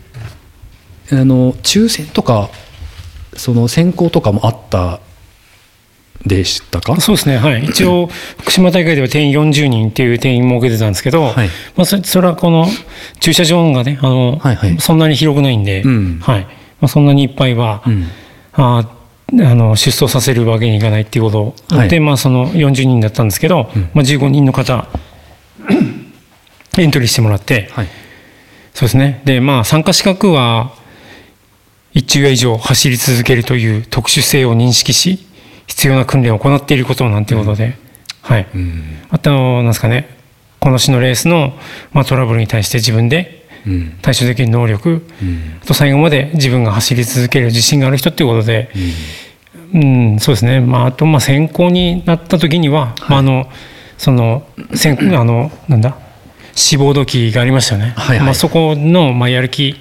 [1.11, 2.49] あの抽選とか
[3.35, 4.99] その選考とかもあった
[6.25, 6.99] でしたか？
[6.99, 8.07] そうですね、はい、一応、
[8.39, 11.49] 福島大会では定員40人っていう定員設けてたんですけど、はい。
[11.75, 12.67] まあ、それそれはこの
[13.19, 14.77] 駐車場がね、あのはいはい。
[14.79, 16.19] そんなに広くないんで、うん。
[16.19, 16.41] はい。
[16.41, 16.49] ま
[16.81, 18.07] あ、そんなにいっぱいは、うん。
[18.53, 18.97] あー
[19.29, 21.75] あの出走させるわけにいかないっていうこと。
[21.75, 21.89] はい。
[21.89, 23.81] で、まあ、その40人だったんですけど、うん。
[23.93, 24.87] まあ、15人の方、
[26.77, 27.87] エントリーしてもらって、はい。
[28.73, 30.71] そうですね、でまあ、参加資格は、
[31.93, 35.26] 一昼夜以上走り続けるという特殊性を認識し、
[35.67, 37.77] 必要な訓練を行っていることなんていうことで、
[38.21, 38.83] はい、うん。
[39.09, 40.09] あと、なんですかね、
[40.59, 41.53] この種のレースの、
[41.93, 43.97] まあ、トラブルに対して自分でうん。
[44.01, 45.59] 対処できる能力、うん。
[45.61, 48.71] あと最後まで自分が走り続ける自信がある人っていうことで、
[49.73, 53.49] うん、そうですね、まあ、あと、まあ、選考になった時には、まあ、あの、
[53.97, 55.97] その、選あの、なんだ、
[56.55, 57.93] 志望動機がありましたよね。
[57.97, 58.25] はいはい。
[58.25, 59.75] まあ、そこの、まあ、やる気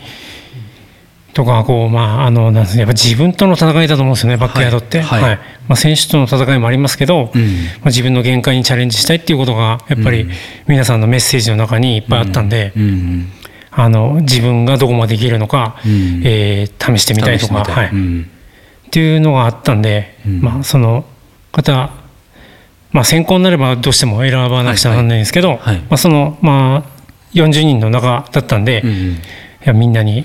[1.37, 5.03] とか、こう、まあ、あの、なんですね、やっぱ自分との戦いだと思うんですよね、バックヤードって。
[5.03, 5.37] はいはい。
[5.68, 7.42] まあ、選手との戦いもありますけど、うん。
[7.42, 7.49] ま
[7.83, 10.27] あ、自分の限界にチャレンジしたいっていうことが、やっぱり
[10.66, 13.31] 皆さんのメッセージの中にいっぱいあったんで、うん。
[13.70, 16.22] あの、自分がどこまでいけるのか、うん。
[16.25, 17.90] えー試してみたいとか、はい。
[17.92, 18.31] うん。
[18.87, 20.40] っていうのがあったんで、うん。
[20.40, 21.05] まあ、その
[21.53, 21.90] 方、
[22.92, 25.59] まあ、選考になればどうしても選ばなくちゃならないんですけど、はい。
[25.59, 26.96] はいまあ、その、まあ、
[27.35, 29.18] 40人の中だったんで、いうん。
[29.66, 30.25] やみんなに、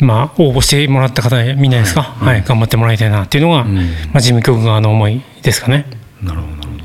[0.00, 2.42] まあ、応募してもらった方、みんなですか、はい。
[2.42, 3.76] 頑張ってもらいたいなっていうのが、うん。
[3.76, 3.82] ま
[4.14, 5.86] あ、事務局側の思いですかね。
[6.22, 6.84] なるほどなるほど。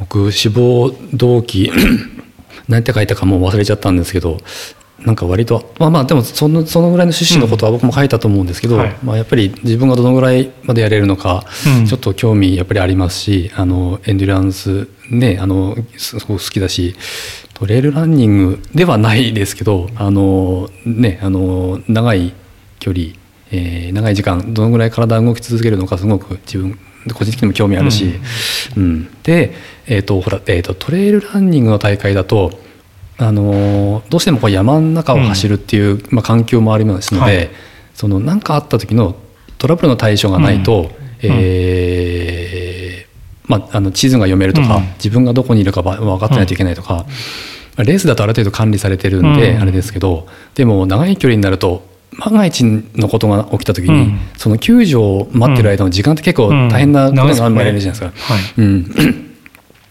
[0.00, 1.70] 僕志望動機
[2.68, 4.38] 何て書いたかもう忘れちゃったんですけど
[5.00, 8.96] なんか割とまあまあでもそのそのぐらいの趣旨のことは僕も書いたと思うんですけど、はい。
[9.02, 11.44] まあ、やっぱり自分がどのぐらいまでやれるのか、
[11.80, 11.86] うん。
[11.86, 16.94] ちょっと興味やっぱりありますしあのエンデュランスねあのすすごく好きだし
[17.54, 22.32] トレイルランニングではないですけどあのねあの長い
[22.78, 23.06] 距離、
[23.50, 26.78] えー長い時間どのぐらい体が動き続けるのかすごく自分
[27.14, 28.14] 個人的にも興味あるし、
[28.76, 29.08] うん。
[29.22, 29.54] で、
[29.86, 32.52] えーとほらえー、とトレイルランニングの大会だと、
[33.16, 37.50] あのーどうしてもこう山の中を走るっていう、まあ、環境もありますので、はい。
[37.94, 39.16] その何かあった時の
[39.58, 40.90] トラブルの対処がないと、うん。
[41.22, 42.17] えー
[43.48, 44.82] まあ、あの地図が読めるとか、うん。
[44.94, 47.06] 自分がどこにいるかば分かってないといけないとか、
[47.78, 49.62] レースだとある程度管理されてるんで、うん。
[49.62, 54.18] あれですけどでも長い距離になると万が一のことが起きた時に、うん。
[54.36, 58.34] その救助を待ってる間の時間って結構大変なことがあるまれるじゃないですか。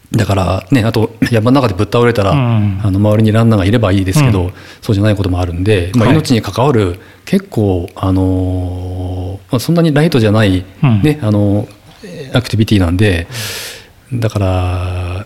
[0.09, 2.81] だからねあと山の中でぶっ倒れたら、うん。
[2.83, 4.53] あの周りにランナーがいればいいですけど、うん。
[4.81, 6.15] そうじゃないこともあるんで、まあ、はい。
[6.15, 11.01] 命に関わる結構、あのーまあ、そんなにライトじゃない、うん。
[11.01, 11.67] ねあの
[12.33, 13.27] アクティビティなんで
[14.13, 15.25] だから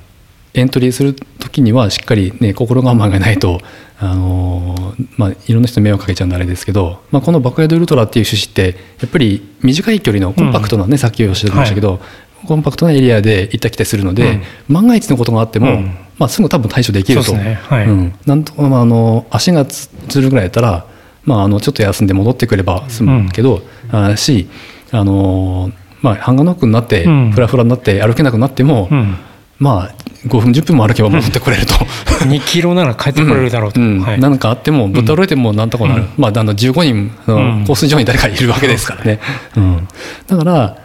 [0.53, 3.61] エントリーする時にはしっかり、ね、心構えがないと、
[3.99, 12.01] あのーまあ、いろんな人に迷惑かけちゃうんであれですけど、まあ、このバックヤードウルトラっていう趣旨ってやっぱり短い距離のコンパクトなね、さっきおっしゃってましたけど、
[12.47, 15.97] コンパクトなエリアで行ったり来たりするので、万が一のことがあっても、うん。
[16.17, 17.33] まあ、すぐ多分対処できると。
[17.33, 17.85] はい。
[17.87, 18.13] うん。
[18.25, 20.85] なんとか、まあ、あの足がつつるぐらいだったら、
[21.23, 24.47] まあ、あのちょっと休んで戻ってくれば済むけど、あし
[24.91, 27.31] あのまあ、ハンガーノックになって、うん。
[27.31, 29.17] フラフラになって歩けなくなっても、うん。
[29.59, 31.73] まあ5分10分も歩けば戻ってくれると。
[32.25, 34.01] 2キロなら帰ってこれるだろうと、うん。
[34.01, 34.19] はい。
[34.19, 36.07] 何かあってもぶっ倒れてもなんとかなる、うん。
[36.17, 37.65] まあ、あの15人あの、うん。
[37.65, 39.19] コース上に誰かいるわけですからね、
[39.55, 39.87] うん、
[40.27, 40.77] だから、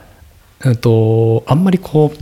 [0.64, 2.18] えっと、あんまりこう、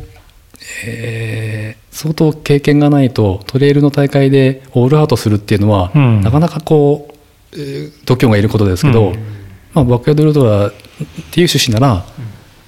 [0.87, 6.22] えー相当経験がないとトレイルの大会でオールアウトするっていうのは、うん。
[6.22, 7.14] なかなかこう、
[7.57, 9.14] えー度胸がいることですけど、うん。
[9.74, 10.70] まあ、バックヤードルートラっ
[11.30, 12.04] ていう趣旨なら、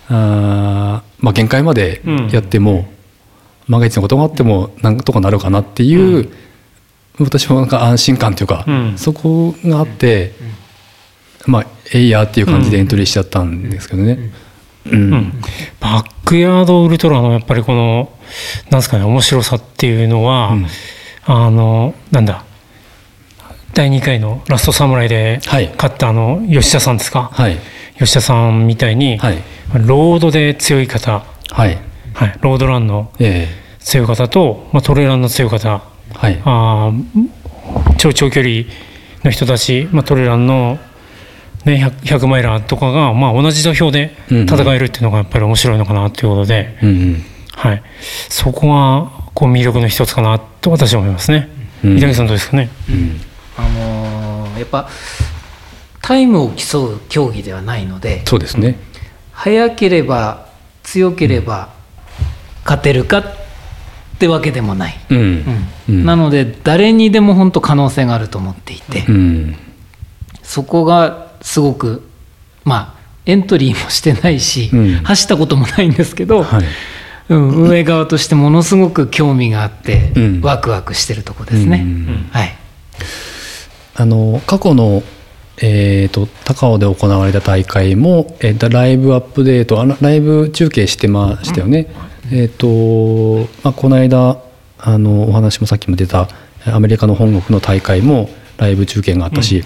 [0.08, 2.88] あーまあ、限界までやっても、
[3.66, 6.30] 万が一のことがあってもなんとかなるかなっていう、
[7.18, 8.98] 私もなんか安心感というか、うん。
[8.98, 10.32] そこがあって、
[11.46, 14.32] まあえいやっていう感じでエントリーしちゃったんですけどね。
[14.86, 15.12] うん。
[15.12, 15.32] うん。
[15.80, 18.12] バックヤードウルトラのやっぱりこの
[18.70, 20.66] なんですかね面白さっていうのは、うん。
[21.24, 22.44] あのなんだ
[23.74, 25.68] 第2回のラストサムライではい。
[25.68, 27.58] 勝ったあの吉田さんですか、はい
[27.98, 29.38] 吉田さんみたいに、はい。
[29.74, 31.78] ロードで強い方、はい。
[32.14, 33.46] はい、ロードランのえ
[33.80, 35.82] 強い方と、まあ、トレーランの強い方。
[36.12, 36.40] えはい。
[36.44, 37.28] あー
[37.98, 38.64] 超長距離
[39.24, 40.78] の人たち、まあ、トレランの
[41.64, 47.24] ね、100, 100マイラーとかが、まあ、同じ土俵で戦えるっていうのがやっぱり面白いのかなということで、うんうん。
[47.56, 47.82] はい、
[48.28, 51.48] そこがこう魅力の一つかなと私は思いますね。
[51.82, 51.98] うん。
[51.98, 53.20] 板木さんどうですかね、うん。
[53.56, 54.88] あのーやっぱ
[56.06, 58.78] タイムを競う競技ではないのでそうですね。
[59.32, 60.46] 速ければ
[60.84, 61.70] 強ければ
[62.62, 63.24] 勝てるかっ
[64.20, 65.18] てわけでもない、うん。
[65.18, 65.68] うん。
[65.88, 66.04] うん。
[66.04, 69.56] なので誰にでも本当可能性があると思っていて、うん。
[70.44, 72.08] そこがすごく
[72.62, 74.94] まあエントリーもしてないし、うん。
[74.98, 76.64] 走ったこともないんですけど、はい。
[77.30, 80.40] うん、運営側としてものすごく興味があって、うん。
[80.40, 81.82] ワクワクしてるとこですね。
[81.84, 82.28] うん。
[82.30, 82.54] はい、
[83.96, 85.02] あの過去の、
[85.62, 91.86] えー、と高尾で行われた大会も、えーとライブアップデートあのライブ中継してましたよね。
[92.32, 94.38] えっ、と、まあ、この間
[94.78, 96.28] あのお話もさっきも出た
[96.66, 99.64] アメリカの本国の大会もライブ中継があったし、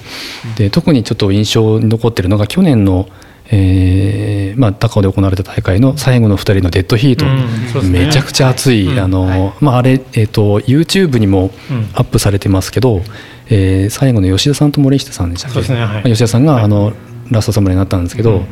[0.56, 3.08] で特にちょっと印象に残ってるのが去年の、
[3.50, 8.06] えーまあ、高尾で行われた大会の最後の2人のデッドヒート、うんね。
[8.06, 8.98] めちゃくちゃ熱い、うん。
[8.98, 9.52] あのはい。
[9.60, 11.90] まあ、あれ、えー、と YouTube にもうん。
[11.94, 13.02] アップされてますけど、
[13.50, 15.60] えー最後の吉田さんと森下さんでしたっけ？
[15.74, 15.88] ねはい。
[15.88, 16.92] まあ吉田さんが、あの
[17.30, 18.44] ラストサムライになったんですけど、うん。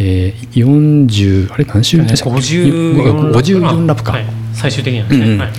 [0.00, 5.38] えー、40あれ何周でしたっけ？54 54ラップか、はい、最終的にはですね、うんうん。
[5.40, 5.50] はい。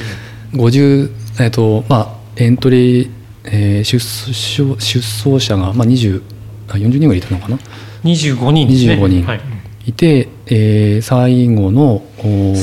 [0.54, 1.10] 50
[1.42, 3.10] えっ、とまあエントリー、
[3.46, 4.34] えー出走
[4.80, 5.00] 出
[5.30, 6.22] 走者が、まあ、20
[6.70, 7.58] あ40人ぐらいいたのかな
[8.04, 8.94] ？25人ですね。
[8.96, 9.24] 25人。
[9.26, 9.42] はい、
[9.88, 12.54] いて、えー最後のおー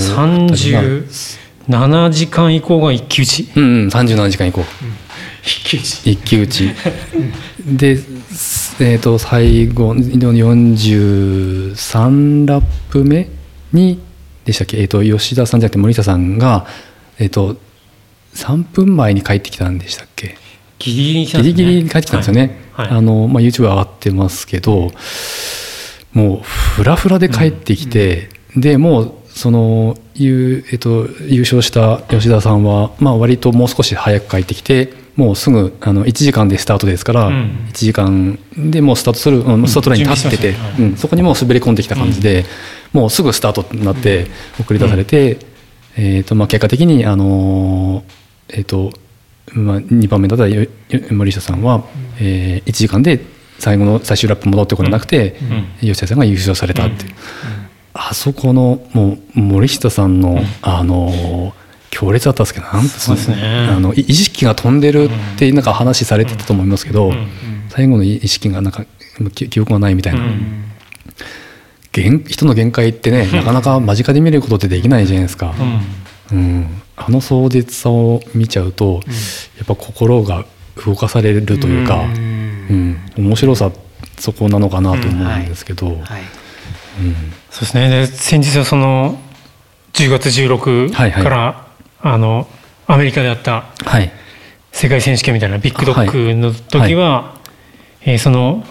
[1.69, 3.49] 37時間以降が一騎打ち。
[3.55, 4.61] うんうん37時間以降。
[4.63, 5.06] 一騎打ち
[5.47, 6.71] 一騎打ち。
[7.65, 13.29] で、すえー、と最後の43ラップ目
[13.73, 14.01] に
[14.45, 16.67] でしたっけ、えー、と吉田さんじゃなくて森下さんが、
[17.19, 17.57] えー、と
[18.35, 20.37] 3分前に帰ってきたんでしたっけ？
[20.79, 22.89] ギリギリに来たんギリギリに帰ってきたんですよね、はい。
[22.89, 22.99] はい。
[22.99, 24.91] あのまあ、YouTube 上がってますけど
[26.13, 37.69] もうフラフラで帰ってきて、でもうその優,、えっと、優勝した吉田さんは、まあ、割ともう少し早く帰ってきてもうすぐあの1時間でスタートですから、うん。
[37.71, 40.97] 1時間でもうスタートする、うんスタートラインに立ってて、うん。
[40.97, 42.45] そこにもう滑り込んできた感じで、
[42.93, 44.27] もうすぐスタートになって
[44.61, 45.39] 送り出されて、
[45.97, 48.93] えーとまあ、結果的に、あのーえーと
[49.53, 50.45] まあ、2番目だった
[51.15, 51.85] 森下さんは、
[52.21, 53.21] え1時間で
[53.59, 55.37] 最後の最終ラップ戻ってこれなくて、
[55.81, 57.07] 吉田さんが優勝されたって。
[57.95, 61.66] あそこのもう森下さんの、あのー
[61.97, 63.37] 強烈だったんですけどなんそうですね。
[63.71, 67.29] あのい意識が飛んでるってなんか話されてたと思いますけど、ん
[67.71, 68.85] 最後の意識がなんか
[69.35, 70.21] 記記憶がないみたいな、
[71.93, 75.55] 人の限界ってねなかなか間近で見ることってできないじゃないですか、
[76.31, 76.83] うん。
[76.97, 79.01] あの壮絶さを見ちゃうと、
[79.57, 80.45] やっぱ心が
[80.85, 82.09] 動かされるというか、う
[82.75, 83.01] ん。
[83.17, 83.73] 面白さ
[84.19, 85.97] そこなのかなと思うんですけど、はい。
[87.51, 87.89] そうですね。
[87.89, 89.19] で先日はその
[89.95, 91.23] 10月16はいはい。
[91.23, 91.66] から、
[92.01, 92.49] あの
[92.87, 94.11] アメリカであったはい。
[94.73, 97.37] 世界選手権みたいなビッグドッグの時は、
[98.03, 98.65] えーその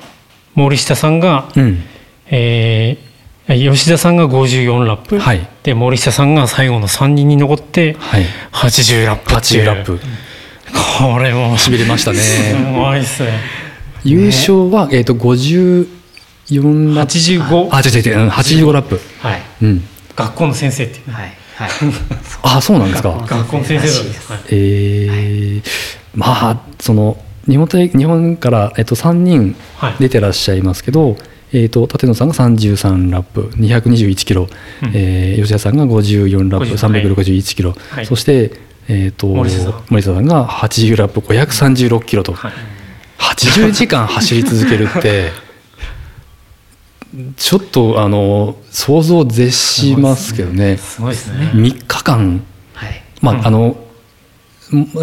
[0.53, 1.83] 森下さんが、うん。
[2.27, 3.05] えー
[3.47, 5.47] 吉田さんが54ラップ、はい。
[5.61, 8.25] で森下さんが最後の3人に残ってはい。
[8.51, 9.63] 80ラップっていう。
[9.63, 9.99] 80ラップ。
[10.99, 12.17] これもしびれましたね。
[12.17, 13.39] すごいっすね。
[14.03, 17.13] 優勝は、えー、と54ラップ。
[17.13, 18.99] 85あ違う違う違ううん85ラップ。
[19.19, 19.41] はい。
[19.61, 19.83] うん。
[20.15, 21.12] 学校の先生っていう。
[21.12, 21.69] はいはい。
[22.43, 23.25] あそうなんですか。
[23.27, 24.39] 学校の先生です、はい。
[24.49, 25.69] えー
[26.13, 29.95] まあその日本対日本から、えっと、3人はい。
[29.99, 31.17] 出てらっしゃいますけど、
[31.53, 34.47] えー、と立野さんが33ラップ221キロ、
[34.83, 34.91] うん。
[34.93, 38.06] えー吉田さんが54ラップ50 361キロ、はい。
[38.06, 38.51] そして、
[38.87, 39.73] えー、と森下さん。
[39.89, 42.51] 森下さんが80ラップ536キロと、はい。
[43.17, 45.31] 80時間走り続けるって
[47.37, 50.77] ちょっとあの想像を絶しますけどね。
[50.77, 51.51] すごいですね。
[51.53, 52.43] 3日間。
[52.73, 53.01] はい。
[53.21, 53.47] まあ、うん。
[53.47, 53.77] あの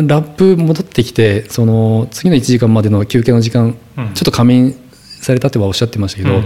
[0.03, 4.15] ラップ戻ってきてその次の1時間までの休憩の時間、うん。
[4.15, 4.77] ちょっと仮眠
[5.21, 6.45] されたってはおっしゃってましたけど、うん。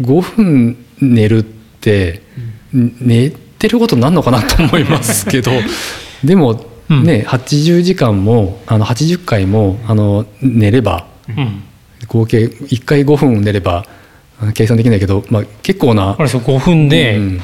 [0.00, 2.22] 5分寝るって、
[2.72, 5.52] 寝てることになるのかなと思いますけど
[6.24, 7.04] でもうん。
[7.04, 11.62] ね、80時間もあの80回もあの寝ればうん。
[12.08, 14.01] 合計1回5分寝ればあ
[14.54, 17.40] 計算できないけど、まあ、結構なあれですよ5分で、うん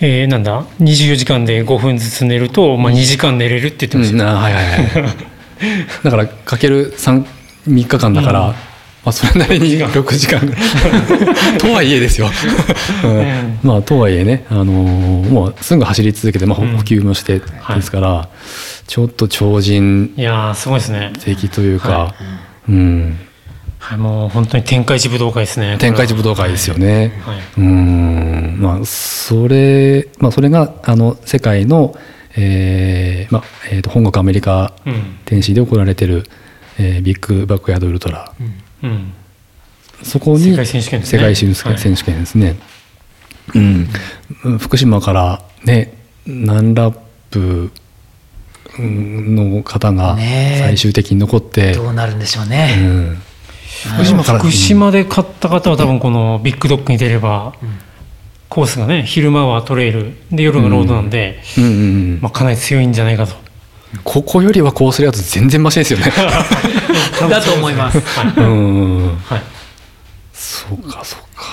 [0.00, 5.04] えーなんだ24時間で5分ずつ寝ると、まあ、2時間寝れるって言ってましうん、た、あはいはいはい。
[6.02, 7.24] だからかける 3,
[7.68, 8.46] 3日間だから、うん。
[8.48, 8.54] ま
[9.06, 10.40] あ、それなりに6時間。
[11.58, 12.30] とはいえですよ、
[13.04, 13.10] うん。
[13.20, 18.28] んまあとはいえね、あのーもうすぐ走り続けて、まあ、補給もしてですから、
[18.86, 21.12] ちょっと超人いやーすごいですね。
[21.22, 22.14] 的というか、は
[22.68, 23.18] うん
[23.84, 25.76] はい、もう本当に天下一武道会ですね。
[25.78, 27.20] 天下一武道会ですよね。
[27.26, 27.40] はい。
[27.58, 31.94] うんまあそれまあそれがあの世界の、
[32.34, 35.18] えーまあえー、と本国アメリカうん。
[35.26, 36.24] 天使で行われてる、
[36.78, 38.32] えービッグバックヤードウルトラ
[38.82, 39.12] うん。
[40.02, 42.56] そこに世界選手権ですね世界選手権はい選手権ですね、
[43.54, 45.92] うん、福島からね
[46.26, 46.98] ナンラッ
[47.30, 47.70] プ
[48.78, 52.74] うんの方が最終的に残って、どうなるんでしょううね。
[52.74, 53.22] ん、
[53.96, 57.54] 福島から福島で勝った方は多分このビッグドッグに出れば、
[58.48, 63.34] コースがね、昼間はトレイル、で夜がロードなんで、うんうんうんまあ、かなり強いんじゃないかと。
[64.02, 66.06] ここよりはコースレアート全然マシですよね。
[67.30, 68.00] だと思います。
[68.00, 68.32] はい。
[68.36, 69.42] うんはい。
[70.32, 71.44] そうかそうか。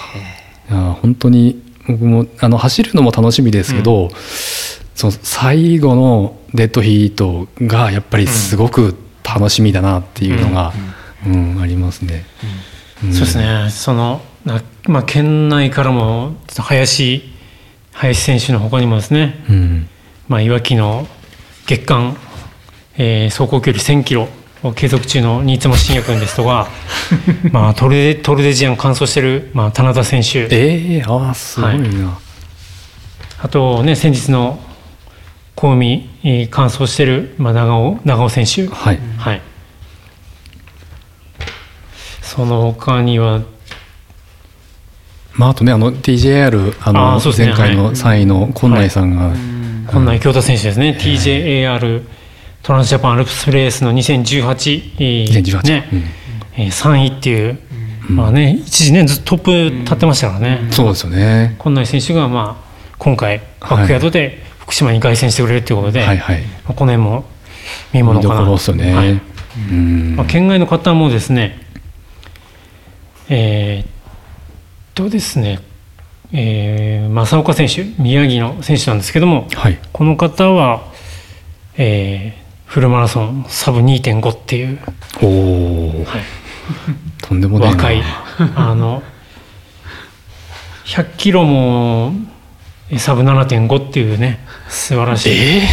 [0.69, 4.09] いや本当に僕もあの走るのも楽しみですけど、
[4.95, 11.00] その最後のデッドヒートがやっぱりすごく楽しみだなっていうのが、うん
[11.61, 12.25] ありますね。
[13.07, 13.13] ん。
[13.13, 17.31] そうですね、その、なまあ、県内からも、林、
[17.93, 19.89] 林選手の他にもですね、うん。
[20.27, 21.07] まあ、いわきの
[21.67, 22.17] 月間、
[22.97, 24.27] えー走行距離1000キロ
[24.63, 26.67] を継続中の新妻真也君ですとか、
[27.51, 32.17] まあ、トルデトルデジアン完走してる、まあ、棚田選手、ええああすごいな。
[33.43, 34.59] あとね、先日の
[35.55, 38.99] 小海、えー完走してる、まあ、長尾長尾選手、はい。
[39.17, 39.41] はい、
[42.35, 43.41] その他には、
[45.33, 47.33] まああとねあの TJR あのね。
[47.37, 49.33] 前回の3位の今内さんが、
[49.91, 52.03] 今内京太選手ですね、TJAR
[52.63, 55.89] トランスジャパンアルプスレースの2018、えー2018ね。
[55.91, 56.03] うん。
[56.55, 57.59] えー3位っていう、
[58.09, 61.57] まあね、一時ね、ずっとトップ立ってましたからね、そうですよね。
[61.59, 66.41] 今内選手が、まあ、今回、バックヤードで福島に凱旋してくれるということで、はいはい。
[66.41, 67.25] まあこの辺も
[67.91, 68.95] 見もの見どかなころですよね。
[68.95, 69.21] はい。
[69.69, 70.15] うん。
[70.15, 71.70] まあ、県外の方もですね、
[73.33, 73.87] えーっ
[74.93, 75.59] とですね、
[76.33, 79.79] えー正岡選手、宮城の選手なんですけども、はい。
[79.93, 80.83] この方は、
[81.77, 84.79] えーフルマラソンサブ2.5っていう、
[85.21, 86.21] おお、はい
[87.21, 87.75] とんでもないな。
[87.77, 88.03] 若い、
[88.55, 89.01] あの、
[90.85, 92.13] 100キロも
[92.89, 95.67] えーサブ7.5っていうね、素晴らしいえ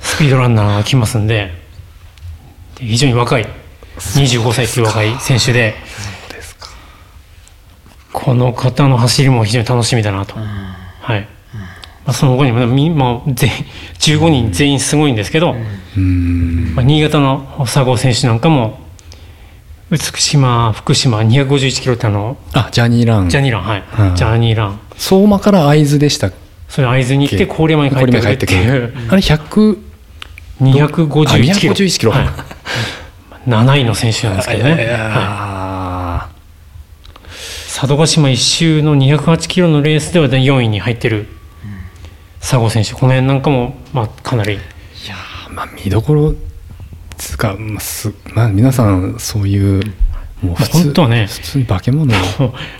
[0.00, 1.52] スピードランナーが来ますんで、
[2.78, 3.46] で非常に若い、
[3.98, 5.74] 25歳という若い選手で、
[8.24, 10.34] この方の走りも非常に楽しみだなと。
[10.36, 11.28] はい。
[12.06, 13.50] まあ、その他にも、みまあ、全
[13.98, 15.64] 15人全員すごいんですけど、ー
[15.98, 16.74] うん。
[16.74, 18.80] まあ、新潟の佐合選手なんかも、
[19.90, 23.28] 美島、福島251キロってあの、あ、ジャニーラン。
[23.28, 23.84] ジャニーラン、はい。
[23.98, 24.80] うんジャニーラン。
[24.96, 26.32] 相馬から会津でしたっ
[26.70, 29.78] それ会津に行って郡山に帰ってくるっていう、あれ100
[30.62, 31.72] 251キロ。
[31.72, 32.28] あ251キロはい
[33.46, 34.70] 7位の選手なんですけどね。
[34.72, 35.43] はいあ
[37.76, 41.26] 佐渡島一周の208キロのレースでは4位に入ってる
[42.38, 44.62] 佐合選手、この辺なんかも、まあ、かなり、いや
[45.50, 46.34] まあ見どころ
[47.18, 49.92] つか、まあすまあ、皆さんそういう
[50.44, 51.26] もう本当はね。
[51.26, 52.14] 普通に化け物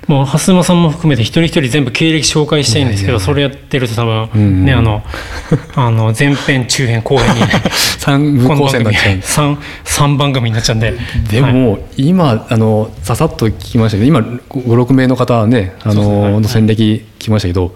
[0.07, 3.27] もう蓮沼さんも含めて一人一人全部経歴紹介したいんですけど、いやいやいや。
[3.27, 5.03] それやってると多分、うんね、あの、
[5.75, 7.41] あの前編、中編、後編に、
[7.99, 9.17] 三部構成になっちゃう。
[9.17, 10.95] 3、三番組になっちゃうんで、
[11.31, 11.53] ではい。
[11.53, 17.75] も、今あのささっと聞きましたけど今56名の方はねあのの戦歴聞きましたけど、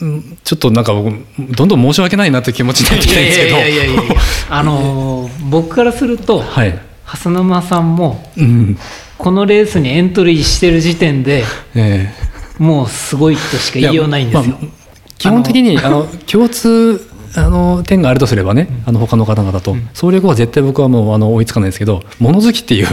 [0.00, 1.10] うんちょっとなんか僕
[1.56, 3.56] どんどん申し訳ないなって気持ちになってきいやいてるんですけど。
[3.58, 4.14] やいやいやいや。
[4.50, 6.78] あのー僕からすると、はい、
[7.12, 8.78] 蓮沼さんもうん。
[9.18, 11.44] このレースにエントリーしてる時点で
[11.74, 12.10] え
[12.58, 12.62] え。
[12.62, 14.56] もうすごいとしか言いようないんですよ。
[14.60, 14.80] まあ
[15.18, 17.06] 基本的にあの共通
[17.36, 22.86] あの点があるとすればね、あの他の方々と、総力は絶対僕はもうあの追いつかないですけど物好きっていう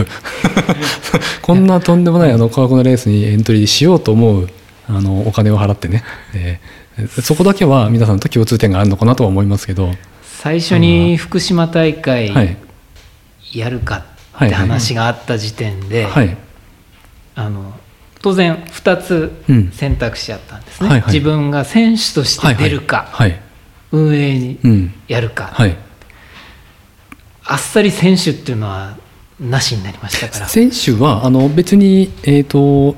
[1.42, 4.48] こんなとんでもないあの科学のレースにエントリーしようと思う
[4.88, 6.04] あのお金を払ってね、
[6.34, 6.88] えー
[7.22, 9.92] そこだけは皆さんと共通点があるのかなとは思いますけど、
[10.24, 12.56] 最初に福島大会はい
[13.52, 16.36] やるかはいって話があった時点で、はい。
[17.34, 17.72] あの
[18.20, 19.70] 当然2つうん。
[19.70, 21.12] 選択肢あったんですね、はいはい。
[21.12, 23.40] 自分が選手としてはいはい出るか、はい
[23.92, 24.92] 運営にうん。
[25.08, 25.76] やるか、はい。
[27.44, 28.96] あっさり選手っていうのは
[29.40, 30.48] なしになりましたから。
[30.48, 32.96] 選手はあの別に、えー、と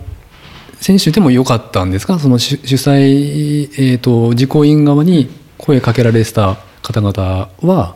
[0.80, 2.18] 選手でもよかったんですか？
[2.18, 7.94] その主主催、えー、と実行委員側に声かけられてた方々は、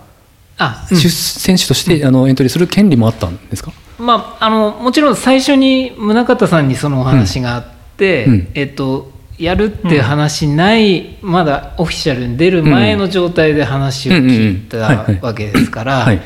[0.59, 3.73] あ、出選手としてあのエントリーする権利もあったんですか？
[3.99, 7.65] まあ、あのもちろん最初に宗像さんにそのお話があっ
[7.97, 8.33] て、うん。
[8.33, 8.49] うん。
[8.55, 14.79] えっと、やるって話ない、まだオフィシャルに出る前の状態で話を聞いた
[15.21, 16.21] わけですからはい。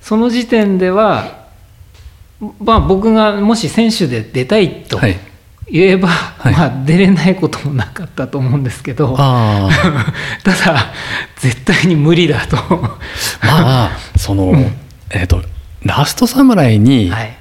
[0.00, 1.40] その時点では
[2.58, 5.16] まあ、僕がもし選手で出たいとはい
[5.70, 6.12] 言えば、い。
[6.52, 9.68] まあ、出れないこともなかったと思うんですけど、あ
[10.42, 10.92] ただ
[11.36, 12.98] 絶対に無理だと、あ
[13.42, 14.52] まあその、
[15.10, 15.42] えっ、と
[15.84, 17.36] ラストサムライにはい、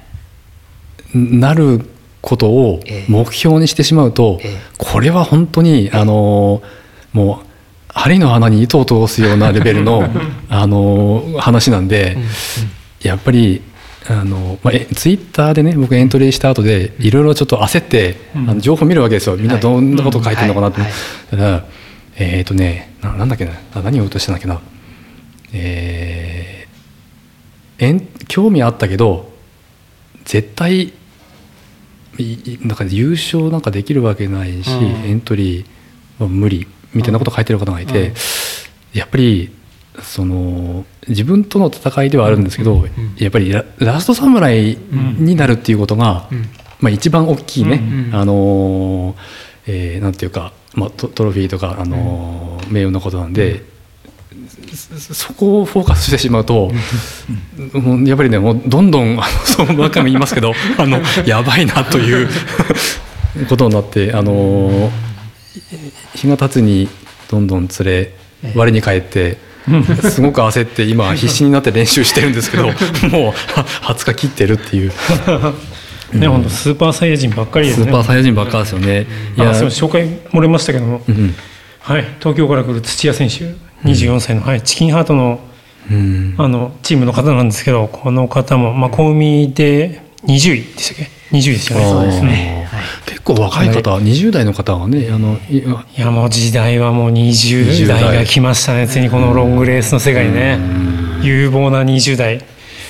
[1.13, 1.89] なる
[2.21, 3.11] ことをええ。
[3.11, 4.57] 目標にしてしまうと、ええ。
[4.77, 6.61] これは本当に、あの
[7.13, 7.45] もう
[7.87, 10.07] 針の穴に糸を通すようなレベルの
[10.49, 12.17] あの話なんで、
[13.01, 13.61] やっぱり
[14.07, 19.35] あの、まあ、えツイッターでね僕エントリーした後でいろいろちょっと焦って、あの情報見るわけですよ。
[19.35, 20.91] みんなどんなこと書いてるのかなって、はい。
[21.31, 21.65] ただ
[22.17, 23.53] えっ、とねななんだっけな。
[23.73, 24.61] あ何を言おうとしたんだっけな。
[25.53, 26.59] えー
[27.81, 29.31] えん興味あったけど
[30.25, 30.93] 絶対
[32.17, 34.83] いいなんか優勝なんかできるわけないし、うん。
[35.09, 35.65] エントリー
[36.21, 36.67] は無理。
[36.93, 38.13] みたいなこと書いてる方がいて、うん。
[38.93, 39.55] やっぱり
[40.03, 42.85] その自分との戦いではあるんですけど、
[43.17, 44.77] やっぱりララストサムライ
[45.17, 46.45] になるっていうことが、うん。
[46.79, 47.81] まあ、一番大きいね、
[48.11, 48.15] うん。
[48.15, 49.15] あのー
[49.67, 53.63] えーなんていうか、まあ、トトロフィーとか、あのー名誉のことなんで、
[54.73, 56.71] そそこをフォーカスしてしまうと、
[57.73, 62.29] もうやっぱりねもうどんどんあの そう何回も言いますけどあのやばいなという
[63.49, 64.89] ことになって、あのー
[66.15, 66.87] 日が経つに
[67.29, 68.13] どんどん連れ
[68.55, 69.48] 我に返って。
[70.09, 72.73] すごく焦って今必死になって練習してるんですけど もう
[73.83, 74.91] 20日切ってるっていう。
[76.13, 77.85] ね、本当スーパーサイヤ人ばっかりですね。
[77.85, 79.05] スーパーサイヤ人ばっかですよね。
[79.37, 81.35] いやあすいません紹介漏れましたけども、うん
[81.81, 83.53] はい、東京から来る土屋選手、
[83.87, 85.39] 24歳の、はい、チキンハートの
[85.89, 86.35] うん。
[86.37, 91.18] あのチームの方なんですけど、この方も、まあ、小海で20位でしたっけ？
[91.31, 91.85] ?20 位ですよね。
[91.85, 92.67] そうですね。
[92.71, 92.83] はい。
[93.05, 95.63] 結構若い方、20代の方がね、あのいい
[95.97, 98.01] やもう時代はもう20代。
[98.01, 100.59] が来ましたね、ついにこのロングレースの世界にね、
[101.21, 102.37] 有望な20代。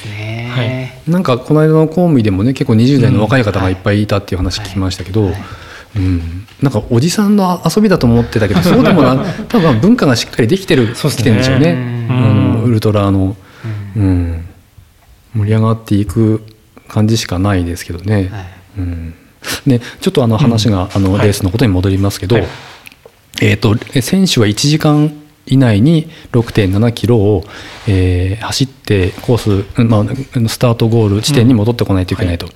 [0.06, 5.32] ねなんかこの間の公務でもね、結構20代の若い方がいっぱいいたっていう話聞きましたけど、
[5.96, 9.16] うん、なんかおじさんの遊びだと思ってたけど、 そうでもな、
[9.48, 12.00] 多分文化がしっかりできてる、きてるんでしょうね。
[12.64, 13.36] ウルトラの、
[13.96, 14.46] うん、
[15.34, 16.44] 盛り上がっていく
[16.90, 18.16] 感じしかないですけどね。
[18.16, 18.26] はい。
[18.80, 19.14] うん。
[19.66, 21.24] でちょっとあの話が、あのはい。
[21.24, 22.48] レースのことに戻りますけど、はい。
[23.42, 25.14] えー、とえ選手は1時間
[25.46, 27.44] 以内に6.7キロを、
[27.88, 32.48] えー走ってコース、うんまあ、スタートゴール地点に戻ってこないといけないと、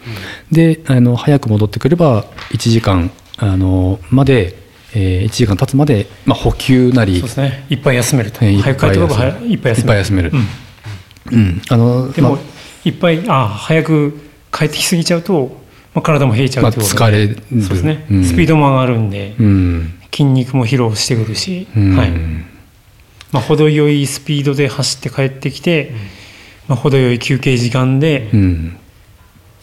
[0.52, 4.56] であの早く戻ってくれば1時間あのまで、
[4.96, 8.40] えー1時間経つまで、まあ、補給なりそうですね、いっぱい休めると。
[8.44, 9.80] えー早く帰ってこれば早いっぱい休める。
[9.80, 10.32] いっぱい休める。
[11.32, 11.40] うん。
[11.40, 11.62] うん。
[11.70, 12.40] あのでも、まあ
[12.86, 14.20] いっぱいあ早く
[14.52, 15.58] 帰ってきすぎちゃうと、
[15.94, 17.36] まあ、体も冷えちゃうってことで、まあ疲れる。
[17.62, 18.24] そうですね、うん。
[18.24, 20.00] スピードも上がるんで、うん。
[20.12, 21.96] 筋肉も疲労してくるし、うん。
[21.96, 22.12] はい。
[23.32, 25.92] まあ、程よいスピードで走って帰ってきて、
[26.68, 28.30] まあ、程よい休憩時間で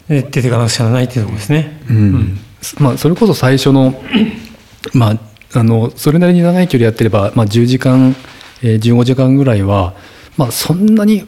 [0.08, 1.80] 出ていかなくちゃないっていうところですね。
[1.88, 2.38] うん。
[2.78, 3.94] まあ、それこそ最初の,
[4.92, 5.18] まあ、
[5.52, 8.14] あのそれなりに長い距離やってれば、まあ、10時間、
[8.62, 9.94] えー15時間ぐらいは、
[10.36, 11.24] まあ、そんなに、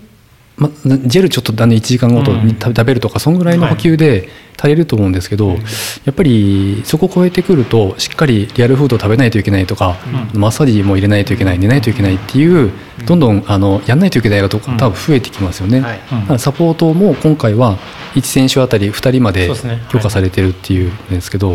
[0.62, 5.56] まあ、ジェルちょっとだね1時間ごとに食べるとかそんぐらいの補給で足りると思うんですけど、
[6.04, 9.96] やっぱりそこを超えてくるとしっかりリアルフードを食べないといけないとか、
[10.34, 12.70] マッサージも入れないといけない寝ないといけないっていう
[13.04, 15.80] どんどんあのやんないといけないことが多分増えてきますよね。
[15.80, 16.38] はい。
[16.38, 17.78] サポートも今回は
[18.14, 19.50] 1選手あたり2人まで
[19.90, 21.54] 許可されてるっていうんですけど、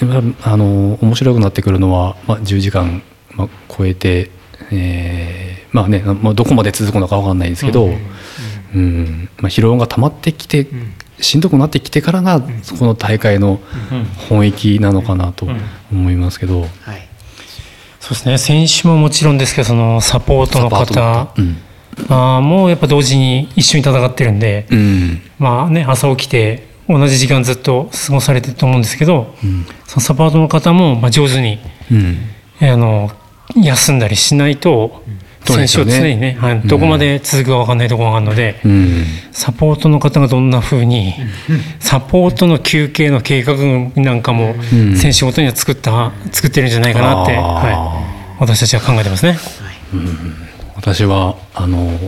[0.00, 3.02] やっぱあの面白くなってくるのは、まあ、10時間、
[3.34, 4.30] まあ、超えて、
[4.70, 7.90] えーまあね、まあ、どこまで続くのか分かんないですけど、
[8.74, 9.28] うん。
[9.36, 10.66] まあ、疲労が溜まってきて、
[11.20, 13.60] しんどくなってきてからが、そこの大会の
[13.92, 14.04] うん。
[14.30, 15.60] 本域なのかなとうん。
[15.92, 16.70] 思いますけど、はい。
[18.00, 18.38] そうですね。
[18.38, 21.32] 選手ももちろんですけどそのサポートの方。
[21.36, 21.56] うん。
[22.08, 25.20] あーもうやっぱ同時に一緒に戦ってるんで、うん。
[25.38, 29.34] まあね、朝起きて同じ時間ずっと過ごされてると思うんですけど、
[29.86, 31.58] そのサポートの方もまあ上手に
[32.62, 33.10] あの
[33.56, 35.02] 休んだりしないと、
[35.44, 36.02] 選手そうですよね。
[36.02, 39.04] を常にね、はいどこまで続くか分かんないところがあるので、うん。
[39.32, 41.14] サポートの方がどんなふうに、
[41.80, 43.54] サポートの休憩の計画
[43.96, 44.96] なんかも、うん。
[44.96, 48.06] 選手ごとには作った作ってるんじゃないかなって、は
[48.38, 49.38] い、私たちは考えてますね。
[50.76, 51.98] 私はあの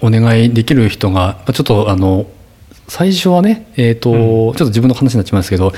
[0.00, 2.26] お願いできる人がまあちょっとあの
[2.88, 5.72] 最初はね、えーとちょっと自分の話になっちゃいますけど、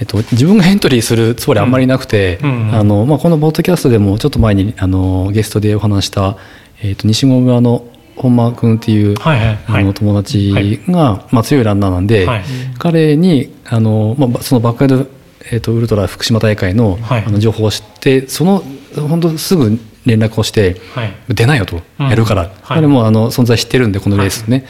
[0.00, 6.36] えー、と自分がエントリーするつもりあんまりなくて、うんうんあのまあ、このポッドキャストでもちょっと前にあのゲストでお話した、
[6.82, 7.86] えー、と西郷村の
[8.16, 9.82] 本間君っていう、はいはいはい。
[9.82, 12.44] あの友達が、まあ、強いランナーなんで、はい。
[12.78, 15.10] 彼にあの、まあ、そのバックヤード、
[15.52, 17.24] えー、とウルトラ福島大会の,、はい。
[17.24, 18.62] あの情報を知ってその
[18.96, 21.14] 本当すぐ連絡をして、はい。
[21.28, 22.08] 出ないよと、うん。
[22.08, 22.50] やるから、はい。
[22.62, 24.66] 彼もあの存在知ってるんでこのレースね、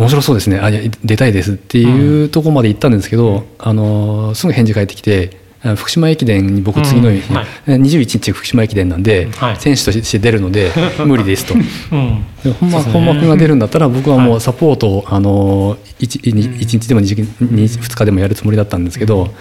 [0.00, 0.58] 面白そうですね。
[0.58, 0.70] あ
[1.04, 7.36] 出たいですっていうところまで行ったんですけど、あのすぐ返事返ってきてあ福島駅伝に僕次の日、うん。
[7.36, 7.46] はい。
[7.66, 9.56] 21日福島駅伝なんで、はい。
[9.56, 10.72] 選手として出るので
[11.04, 11.54] 無理ですと。
[11.54, 12.24] うん。
[12.42, 12.78] で本間
[13.14, 13.20] ね。
[13.20, 19.34] 君が出るんだったら僕はもうサポートを、あの 1, 日でも 2, 2日でもやるつもりだったんですけど、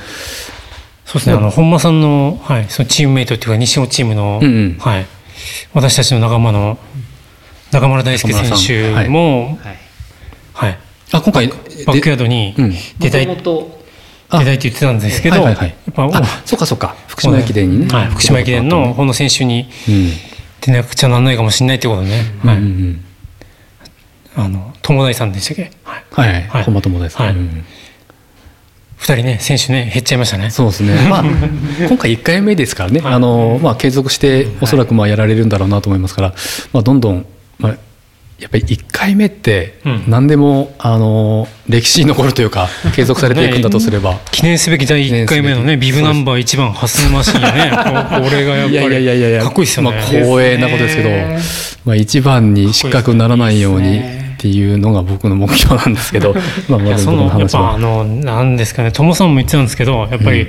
[1.06, 4.76] そうですね、あの本間さんの,、はい、そのチームメイトっていうか、西尾チームの、うんうん。
[4.78, 5.06] はい、
[5.74, 6.78] 私たちの仲間の
[7.72, 9.89] 中村大輔選手中村も、はい
[10.60, 10.78] はい。
[11.12, 12.74] あ今回バックヤードにうん。
[13.00, 15.68] 出たい、出たいって言ってたんですけど、はいはいはい。
[15.70, 16.96] やっぱ、あそうかそうか。
[17.08, 20.12] 福島駅伝にね、はい、福島駅伝の本野選手にうん。
[20.62, 22.64] 出なくちゃなんないかもしれないってことでね、うんはいうん。
[22.64, 23.06] うん
[24.36, 26.64] あの友大さんでしたっけ、はい、はいはい、はい。
[26.64, 27.32] 本間友です、はい。
[27.32, 27.66] うん。
[29.00, 30.50] 2人ね、選手ね、減っちゃいましたね。
[30.50, 36.34] そうですね、 まあ、今回1回目ですからね、あのまあ、継続して、おそらくまあやられるんだろうなと思いますから、
[36.74, 37.26] まあ、どんどん、
[37.60, 37.76] まあ、
[38.40, 44.18] やっぱり1回目ってうん、何でも、あの歴史に残るというか、 継続されていくんだとすれば。
[44.32, 47.72] 記念すべき第1回目のね、ビブナンバー1番、蓮沼シーンね、
[48.24, 49.44] ここれがやっぱいやいやいやいやいりや。
[49.44, 49.92] かっこいいですよね。
[49.92, 51.10] まあ、光栄なことですけど、
[51.86, 54.02] まあ、一番に失格にならないようにっ
[54.38, 56.34] ていうのが僕の目標なんですけど、
[56.70, 57.62] まあ、まず僕の話は。
[57.62, 60.48] ぱあのなんですかね、トモさんも言ってたんですけど、やっぱり、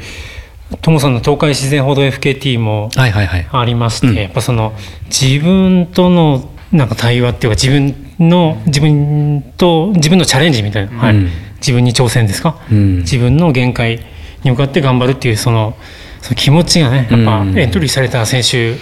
[0.82, 2.90] トモさんの東海自然報道 FKT も。
[2.96, 4.14] ありまして、うん。
[4.14, 4.74] やっぱその
[5.08, 11.14] 自分とのなんか対話っていうか自分の自分と自分のチャレンジみたいな、はい。
[11.14, 12.96] うん自分に挑戦ですか、うん。
[13.00, 14.00] 自分の限界
[14.42, 15.76] に向かって頑張るっていうその
[16.22, 17.58] その気持ちがねやっぱうん。
[17.58, 18.72] エントリーされた選手、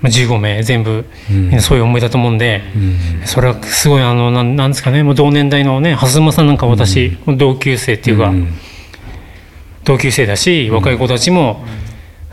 [0.00, 1.04] まあ、15名全部、
[1.60, 3.26] そういう思いだと思うんで、うん。
[3.26, 8.48] それはすごいあのなんなんですかねもう同年代のね蓮沼さんなんか私、同級生っていうか、ん。
[9.84, 11.64] 同級生だし若い子たちも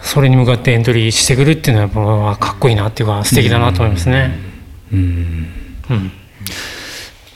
[0.01, 4.50] それに向かってエントリーしてくるっていうのはやっぱかっこいいなっていうか素敵だなと思いますね。
[4.93, 5.47] うん。
[5.89, 6.11] うん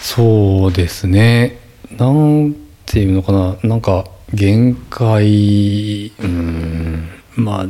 [0.06, 1.58] そうですね。
[1.98, 7.68] なんていうのかな、なんか限界、うん、まあ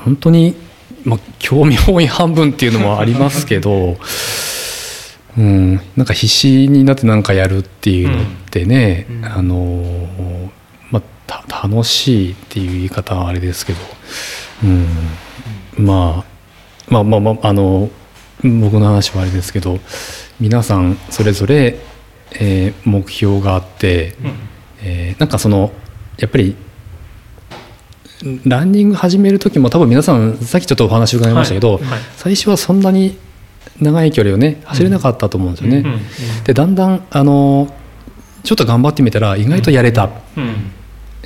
[0.00, 0.56] 本当に
[1.04, 3.98] まあ興味本位半分っていうのもありますけど、
[5.36, 9.84] うん、なんか必死になって何かやるっていうのってね、あの
[10.90, 13.78] まあた楽しいっていう言い方はあれですけど、
[14.64, 16.24] うん、ま
[16.88, 17.90] あまあまあまああの
[18.42, 19.78] 僕の話はあれですけど
[20.40, 21.78] 皆さんそれぞれ、
[22.32, 24.14] えー目標があって、
[24.82, 25.72] えーなんかその
[26.18, 26.56] やっぱり
[28.44, 31.84] ランニング始める時も多分皆さんさっきちょっとお話伺いましたけど、はい。
[31.84, 32.00] はい。
[32.16, 33.16] 最初はそんなに
[33.80, 35.78] 長い距離をね走れなかったと思うんですよね。
[35.78, 36.44] うん。
[36.44, 37.74] でだんだんあの
[38.42, 40.72] ちょっと頑張ってみたら意外とやれた、うん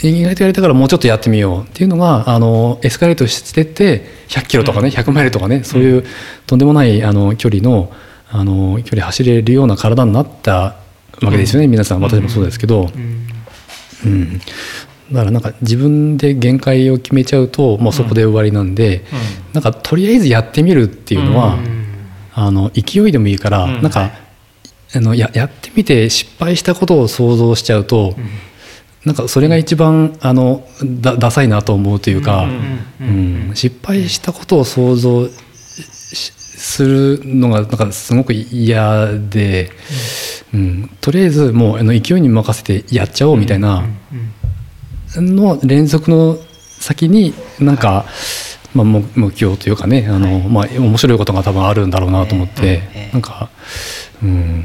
[0.03, 6.05] 意外とやれたからもうちょっとやってみようっていうのがあのエスカレートしてって100キロとかね、100マイルとかねそういう
[6.47, 7.92] とんでもないあの距離の
[8.30, 10.76] あの距離走れるような体になった
[11.22, 12.01] わけですよね、皆さん。
[12.01, 12.90] 私もそうですけど、
[14.05, 14.38] うん。
[15.12, 19.05] だからなんか自分で限界を決めちゃうともうそこで終わりなんで、
[19.53, 21.59] なんかとりあえずやってみるっていうのは、
[22.34, 23.82] あの勢いでもいいから、うん。
[23.82, 24.11] なんか
[24.95, 28.16] あのややってみて失敗したことを想像しちゃうと、
[29.05, 32.46] なんかそれが一番あのだダサいなと思うというか、
[33.00, 36.32] うん失敗したことを想像し
[36.64, 39.70] するのがなんかすごく嫌で、
[40.55, 40.90] うん。
[41.00, 43.84] とりあえずもうあの勢いに任せてやっちゃおうみたいな
[45.16, 46.36] の連続の
[46.80, 48.07] 先になんか、
[48.72, 53.50] まあ、目目標というかねあの、まあ、面白いことが多分あるんだろうなと思って、ええなんか、
[54.22, 54.64] うん、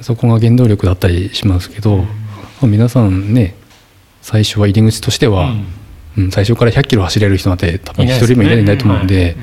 [0.00, 2.04] そこが原動力だったりしますけど、ま
[2.62, 3.54] あ皆さんね
[4.26, 5.54] 最初は入り口としては、
[6.18, 6.30] うん。
[6.32, 9.36] 最初から100キロ走れる人なんて多分一人もいないと思うんで、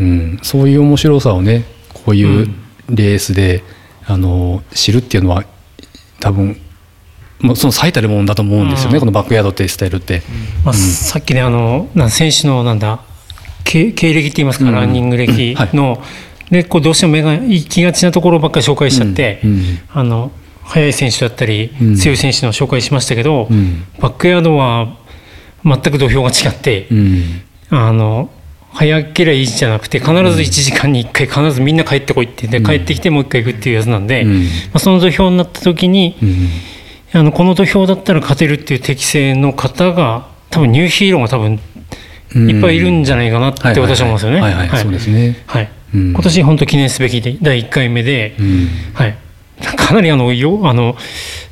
[0.00, 2.48] うん、そういう面白さをねこういう
[2.88, 3.62] レースで、
[4.06, 5.44] あの知るっていうのは
[6.20, 6.58] 多分
[7.40, 9.00] もうその最たるもんだと思うんですよね、うん。
[9.00, 10.22] このバックヤードってスタイルって。
[10.64, 13.00] まあ、さっきねあのなん選手のなんだ
[13.64, 16.02] 経経歴って言いますか、うんランニング歴の、
[16.50, 19.50] でこうどうしても目が行きがちなところばっかり紹介しちゃって、うん。
[19.50, 19.78] うん。
[19.92, 20.32] あの
[20.64, 21.96] 速い選手だったり、うん。
[21.96, 23.84] 強い選手の紹介しましたけど、うん。
[24.00, 24.96] バックヤードは
[25.64, 27.42] 全く土俵が違って、うん。
[27.70, 28.30] あの
[28.72, 34.42] 早ければいいじゃなくて必ず1時間に1回必ずみんな帰ってこいってで帰ってきてもう1回行くっていうやつなんで、うん。
[34.42, 37.20] まあ、その土俵になった時に、うん。
[37.20, 41.60] あのこの土俵だったら勝てるっていう適性の方が多分ニューヒーローが多分
[42.34, 42.50] うん。
[42.50, 44.40] いっぱいいるんじゃないかなって私は思うんですよね。
[45.94, 48.68] 今年本当記念すべきで第1回目で、うん。
[48.94, 49.16] はい、
[49.76, 50.96] かなりあのよあの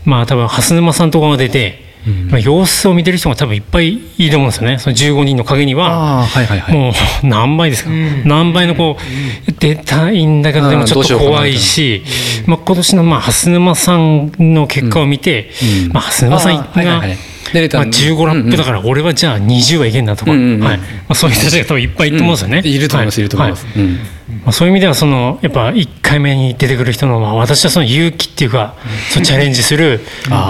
[0.05, 2.29] まあ多分蓮沼さんとかが出てうん。
[2.29, 4.79] まあ、様子を見てる人が多分いっぱいいると思うんですよね。
[4.79, 6.75] その15人の陰にははいはいはい。
[6.75, 6.93] もう
[7.27, 8.23] 何倍ですか、うん。
[8.25, 12.03] 何倍のこう出たいんだけどでもちょっと怖いし、
[12.47, 15.51] まあ、今年のまあ蓮沼さんの結果を見て、
[15.87, 15.93] うん。
[15.93, 17.19] まあ、蓮沼さんが、はいはいはい
[17.53, 20.61] 出れたまあ、15ラップだから俺はじゃあ20はいけんなとか、うんうんうん。
[20.63, 20.79] はい。
[20.79, 22.63] まあ、そういう人たちが多分いっぱいいると思うんですよね。
[22.65, 23.25] いると思います、はい。
[23.25, 23.85] ると思います、うん。
[23.85, 28.75] はいまあ、そういう意味ではそのやっぱ1回目に出てくる人の、まあ、私はその勇気っていうか、
[29.11, 30.01] そのチャレンジする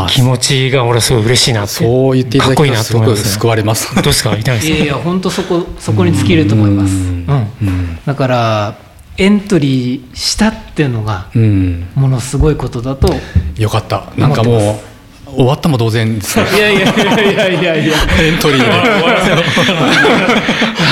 [0.09, 3.25] 気持ちが俺はすごい嬉しいなってそう言っていただけるとすごくかっこいいなと思います。
[3.25, 3.95] ね救われます。
[3.97, 4.37] どうですか？
[4.37, 4.75] いかがですか？
[4.75, 7.27] いやいや本当そこそこに尽きると思います、うん。
[7.63, 7.99] うん。
[8.07, 8.77] だから
[9.19, 11.89] エントリーしたっていうのがうん。
[11.95, 13.13] ものすごいことだと
[13.59, 14.13] よかった。
[14.17, 14.92] なんかもう
[15.37, 16.45] 終わったも同然ですね。
[16.57, 16.93] いやいやいや
[17.31, 17.77] いやいや。
[17.77, 18.65] いやエントリーで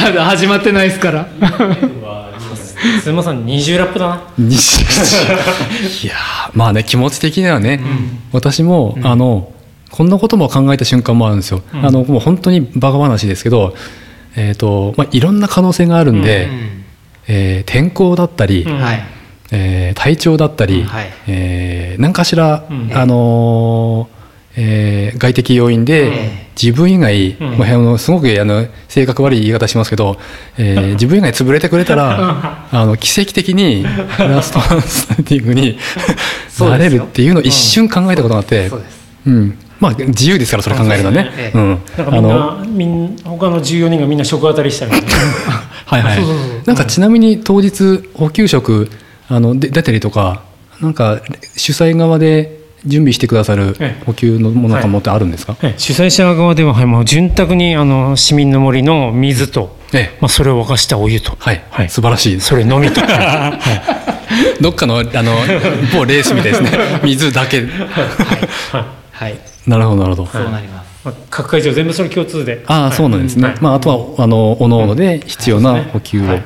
[0.05, 1.29] まだ始まってないですから。
[3.03, 4.15] すみません20ラップだな。
[4.15, 4.17] い
[6.07, 7.81] やーまあね気持ち的にはね、
[8.33, 9.53] 私も、あの
[9.91, 13.75] こんなことも考えた瞬間もあるんですよ、あのもう本当にバカ話ですけど、
[14.37, 16.49] えーとまあ、いろんな可能性があるんで、
[17.29, 18.79] えー天候だったり、うん。
[18.81, 19.03] はい。
[19.53, 21.13] えー体調だったり、はい。
[21.27, 22.91] えー何かしら、うん。
[22.95, 24.20] あのー
[24.57, 27.59] えー外的要因で、え自分以外、うん。
[27.59, 30.19] まああのすごくあの性格悪い言い方しますけど、
[30.59, 33.85] えー自分以外潰れてくれたらあの奇跡的に
[34.19, 35.79] ラストマンスタンディングに
[36.61, 38.81] なれるっていうのを一瞬考えたことがあって、そ
[39.27, 39.59] うん。
[39.81, 41.31] まあ、自由ですからそれ考えるのはね。
[41.37, 41.59] ええ。
[41.59, 41.79] うん。
[41.97, 45.07] なんかみんなみん他の14人がみんな食当たりしたみたいな。
[45.87, 46.49] はいはいそうそうそう。
[46.67, 48.91] なんかちなみに当日補給食
[49.29, 50.43] あので出たりとか
[50.81, 51.21] なんか
[51.57, 54.05] 主催側で準備してくださるええ。
[54.05, 55.79] 補給のものかもってあるんですか、ええ。
[55.79, 60.19] 主催者側では、はい、もう潤沢にあの市民の森の水と、ええ。
[60.21, 61.89] まあ、それを沸かしたお湯と、はい、はい。
[61.89, 62.49] 素晴らしいです。
[62.49, 63.01] それのみと、
[64.61, 65.33] どっかのあの
[65.93, 66.71] 某レースみたいですね。
[67.05, 67.67] 水だけ。
[69.13, 69.39] はい。
[69.67, 70.91] なるほどなるほど、そうなります。
[71.05, 72.63] まあ、各会場全部それ共通で。
[72.67, 73.57] ああそうなんですね、はい。
[73.61, 76.43] まあ、あとはあの各々で必要な補給を、はい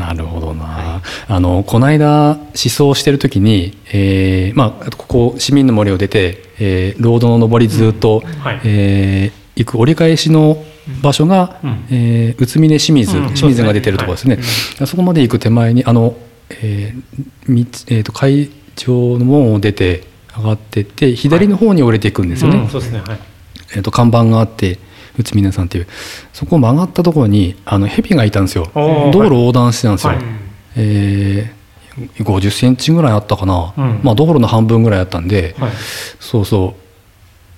[0.00, 8.60] なるほどな、あのこの間思想してる時に、えーまあ、ここ市民の森を出て、えーロードの上りずっと、はい。
[8.64, 10.56] えー行く折り返しの
[11.02, 11.84] 場所が、うん。
[11.90, 13.34] えー宇都宮清水、うん。
[13.34, 14.38] 清水が出てるところですね、
[14.86, 16.16] そこまで行く手前にあの、
[16.50, 20.04] えーみえーと会場の門を出て
[20.36, 22.68] 上がってって左の方に折れていくんですよね、うん。
[22.68, 23.00] そうですね。
[23.00, 23.18] はい。
[23.72, 24.78] えー、と看板があって
[25.18, 25.86] 宇都宮さんっていう
[26.32, 28.70] そこを曲がったところにあの蛇がいたんですよ。
[28.74, 30.24] 道路を横断してたんですよ、はい。
[30.76, 31.60] えー
[32.18, 34.00] 50センチぐらいあったかな、うん。
[34.02, 35.70] まあ道路の半分ぐらいあったんで、はい。
[36.18, 36.80] そうそう。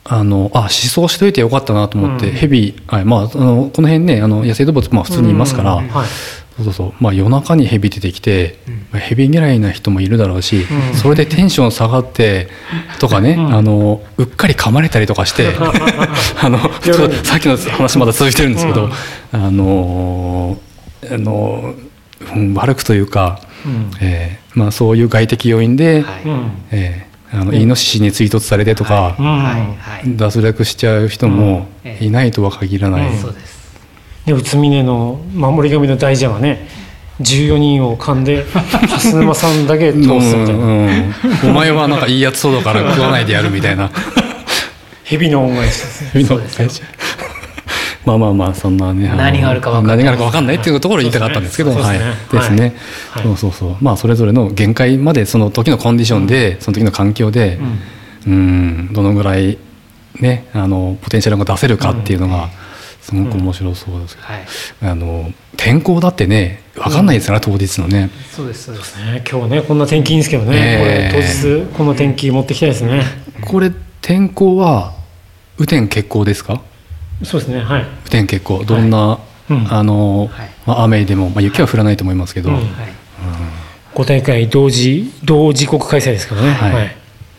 [0.04, 2.34] あのあ思想しといてよかったなと思って、うん。
[2.34, 3.04] 蛇、はい。
[3.04, 5.88] まあ、あのこの辺ねあの野生動物、まあ、普通にいますから、うん。
[5.88, 6.08] はい
[6.56, 6.74] そうそう。
[6.74, 8.58] そうまあ、夜中に蛇出てきて、
[8.90, 10.96] まあ蛇嫌いな人もいるだろうし、うん。
[10.96, 12.48] それでテンション下がって
[12.98, 13.54] とかね、うん。
[13.54, 15.54] あのうっかり噛まれたりとかして
[16.40, 16.58] あの
[17.22, 18.92] さっきの話まだ続いてるんですけど、うん。
[19.46, 20.58] あの
[21.10, 21.74] あの
[22.34, 23.90] うん悪くというか、うん。
[24.00, 26.22] えーまあ、そういう外的要因で、はい。
[26.26, 26.50] うん。
[26.70, 29.60] えーあのイノシシに追突されてとか、うんはい。
[29.80, 30.16] はい。
[30.18, 32.06] 脱落しちゃう人もうん。
[32.06, 33.08] いないとは限らない。
[33.10, 33.18] うん。
[33.18, 33.61] そうです
[34.26, 36.68] で宇都宮の守り神の大蛇はね
[37.20, 40.88] 14人を噛んで蓮沼さんだけ通すみたいな、うん。
[40.88, 41.14] うん
[41.44, 43.90] お前はなんかいいやつそうだから食わないでやるみたいな。
[45.04, 46.24] 蛇の恩返しですね。
[46.24, 46.86] そうですよ
[48.04, 49.96] まあまあまあそんなね何があるか分かんない。
[49.98, 52.04] 何があるか分かんないっていうところを言いたかったんですけどそうですね。
[52.04, 52.14] はい。
[52.30, 52.74] そうですね。
[53.22, 53.76] そうそうそう。
[53.80, 57.58] まあそれぞれの限界までその時のコンディションでその時の環境で
[58.26, 58.92] うん。
[58.92, 59.58] どのぐらい
[60.20, 62.48] ねあのポテンシャルが出せるかっていうのが
[63.02, 64.28] すごく面白そうですけど。
[64.28, 64.46] はい。
[64.82, 68.10] あの天候だってね分かんないですから当日のね。
[68.30, 68.96] そうですそうです。
[69.04, 71.12] ね今日ねこんな天気いいんですけどね、ええ。
[71.12, 73.02] これ当日この天気持ってきたいですね。
[73.42, 74.94] これ天候は
[75.58, 76.62] 雨天決行ですか？
[77.22, 78.64] そうですねはい、雨天決行。
[78.64, 79.72] どんな、うん。
[79.72, 80.50] あの、はい。
[80.66, 82.56] まあ、雨でも、まあ、雪は降らないと思いますけど、うん。
[82.56, 82.64] はい。
[83.94, 86.50] 5大会同時同時刻開催ですからね。
[86.52, 86.72] はい。
[86.72, 86.96] はい。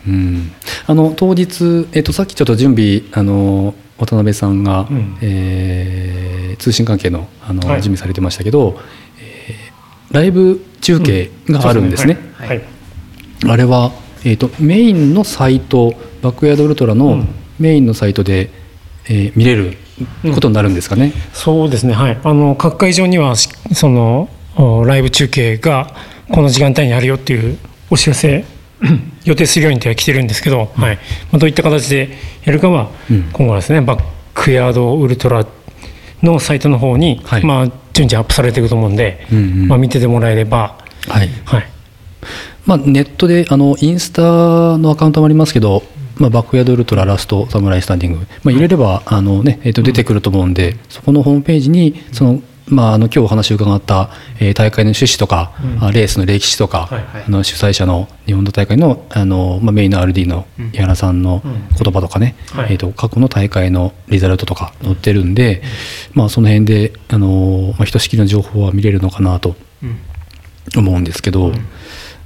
[0.07, 0.51] うん。
[0.85, 5.17] あの当日、えっとさっきちょっと準備あの渡辺さんが、うん。
[5.21, 7.81] えー通信関係のあの、はい。
[7.81, 8.79] 準備されてましたけど、
[9.19, 12.17] えーライブ中継があるんですね。
[12.35, 12.47] はい。
[12.49, 12.61] はい。
[13.49, 13.91] あれは、
[14.23, 17.27] えー、とメインのサイトバックヤードウルトラうのん。
[17.59, 18.49] メインのサイトで、
[19.05, 19.77] えー見れる
[20.33, 21.11] ことになるんですかね。
[21.33, 21.93] そうですね。
[21.93, 22.19] はい。
[22.23, 25.93] あの各会場にはしそのおライブ中継が
[26.31, 27.57] この時間帯にあるよっていう
[27.89, 28.45] お知らせ
[29.25, 30.95] 予定するようにっては来てるんですけど、はい。
[30.95, 31.01] ま
[31.33, 32.09] あ、どういった形で
[32.43, 33.29] やるかは、うん。
[33.31, 34.03] 今後はですねバッ
[34.33, 35.45] クヤードウルトラ
[36.21, 37.45] のサイトの方に、はい。
[37.45, 39.67] まあ、順次アップされていくと思うんで、うんうん。
[39.67, 40.77] まあ、見ててもらえれば、
[41.07, 41.29] はい。
[41.45, 41.65] はい、
[42.65, 44.21] まあ、ネットであのインスタ
[44.77, 45.83] のアカウントもありますけど、
[46.17, 54.09] まあ、バックヤードウルトララストサムライスタンディング、まあ、入れればあの、ねえー、と出てくると思うんで、そこのホームページにその、まあ、あの今日お話を伺った、
[54.39, 55.51] えー大会の趣旨とか、
[55.81, 57.23] あレースの歴史とか、はいはい。
[57.27, 62.73] あの主催者の日本の大会のあの、まあ、メインの RD の井原さんの言葉とかね、はい。
[62.73, 65.61] えー、と過去の大会のリザルトとか載ってるんで、
[66.13, 69.99] まあ、その辺であの、まあ、ひとしきりの情報は見れるのかなとうん。
[70.75, 71.51] 思うんですけど、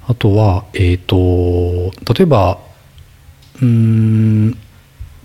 [0.08, 2.60] あとは、えー、と例えば
[3.62, 4.58] うーん、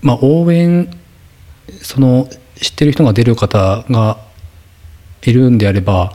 [0.01, 0.89] まあ、応援
[1.81, 4.17] その知ってる人が出る方が
[5.25, 6.13] いるんであれば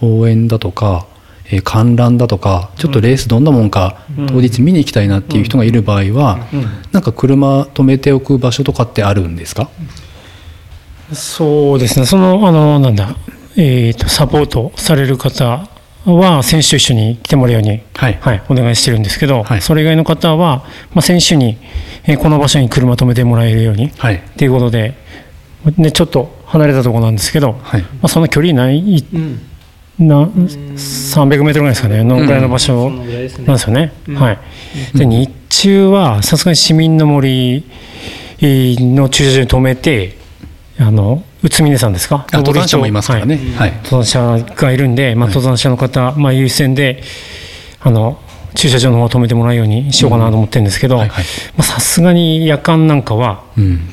[0.00, 1.06] 応援だとか、
[1.46, 3.98] えー観覧だとかちょっとレースどんなもんか、
[4.28, 6.46] 当日見に行きたいなっていう人がいる場合は、
[6.92, 9.68] なんか車止めておく場所とかってあるんですか？
[11.12, 13.14] そうですね、その、あの、なんだ、
[13.56, 15.68] えーと、サポートされる方
[16.06, 18.18] は、選手と一緒に来てもらうように、はい。
[18.20, 19.60] はい、お願いしてるんですけど、はい。
[19.60, 21.58] それ以外の方は、まあ、選手に、
[22.04, 24.14] えーこの場所に車止めてもらえるように、はい。
[24.14, 24.94] っていうことで、
[25.76, 27.82] ね、ちょっと離れたところなんですけど、はい。
[27.82, 29.40] まあ、その距離ない、うん。
[29.98, 33.92] な300メートルぐらいですかね、のぐらいの場所なんですよね。
[34.14, 34.38] はい、
[34.98, 37.64] で日中はさすがに市民の森
[38.40, 40.16] の駐車場に止めて、
[40.80, 43.70] あの宇都峰さんですか、あ登山者もいますからね、はい。
[43.70, 43.80] はい。
[43.84, 47.00] 登山者がいるんで、まあ、登山者の方、まあ、優先で
[47.80, 48.18] あの
[48.56, 51.24] 駐車場の方を止めてもらうようにしようかなと思ってるんですけど、はいはい。
[51.56, 53.90] まあさすがに夜間なんかは、うん。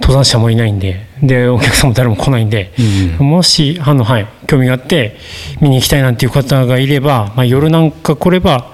[0.00, 2.72] 登山者もいないんで、でお客さんも誰も来ないんで、
[3.18, 3.28] うん。
[3.28, 5.16] もしあの、はい、興味があって、
[5.60, 8.72] 見に行きたいなんていう方がいれば、まあ、夜なんか来れば、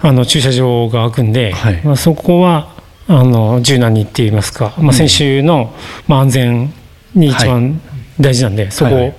[0.00, 1.80] あの駐車場が開くんで、はい。
[1.84, 2.74] まあ、そこは
[3.08, 5.74] あの柔軟にって言いますか、まあ、選手の、
[6.08, 6.72] まあ、安全
[7.14, 7.80] に一番
[8.18, 9.14] 大事なんで、そこをはいはい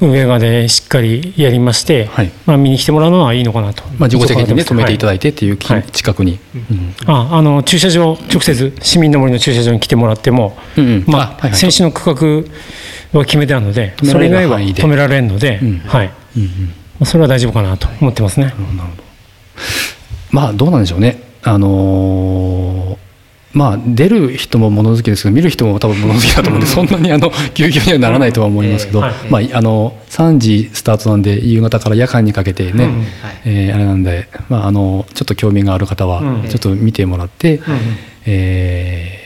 [0.00, 2.30] 運営側でしっかりやりまして、はい。
[2.46, 3.82] まあ、見に来てもらうのはいいのかなと。
[3.98, 5.82] まあ、自己責任で、ね、止めていただいいてっていうき、はい。
[5.84, 11.04] 近くに、うんああの駐車場、直接、市民の森の駐車場に来てもらっても、うんうん。
[11.06, 11.54] まああはいはい。
[11.54, 12.44] 選手の区
[13.12, 15.78] 画は決めてあるので、それ以外は止められるので、うん。
[15.80, 16.10] はい。
[16.36, 16.48] うんうん。
[16.48, 18.46] まあそれは大丈夫かなと思ってますね。
[18.46, 19.10] なるほど。
[20.30, 21.22] まあどうなんでしょうね。
[21.42, 22.99] あのー
[23.52, 29.10] まあ出る人も物好きですけど見る人も多分物好きだと思うんで、そんなにあのぎゅうぎゅうにはならないとは思いますけど、まあ
[29.52, 33.04] あの3時スタートなんで夕方から夜間にかけてね、うん。
[33.44, 36.48] えーあれなんで、まあ、あのちょっと興味がある方はうん。
[36.48, 37.60] ちょっと見てもらって、
[38.26, 39.20] えー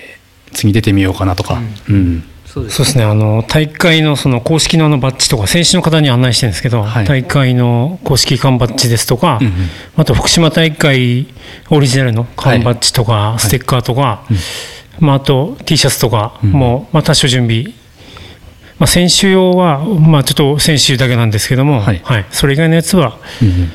[0.57, 2.23] 次出てみようかなとか、うん
[2.55, 7.05] そうですね、あの大会のその公式のあのバッジとか、選手の方に案内してるんですけど、はい。
[7.05, 9.53] 大会の公式缶バッジですとか、うんうん。
[9.97, 11.27] あと福島大会
[11.71, 14.25] オリジナルの缶バッジとか、ステッカーとか、
[15.01, 17.65] まあ、あと T シャツとかも、まあ、多少準備、
[18.79, 22.01] まあ、選手用は、まあ、ちょっと選手だけなんですけども、はい。
[22.05, 23.55] はい、それ以外のやつは、うんうん。
[23.63, 23.69] ま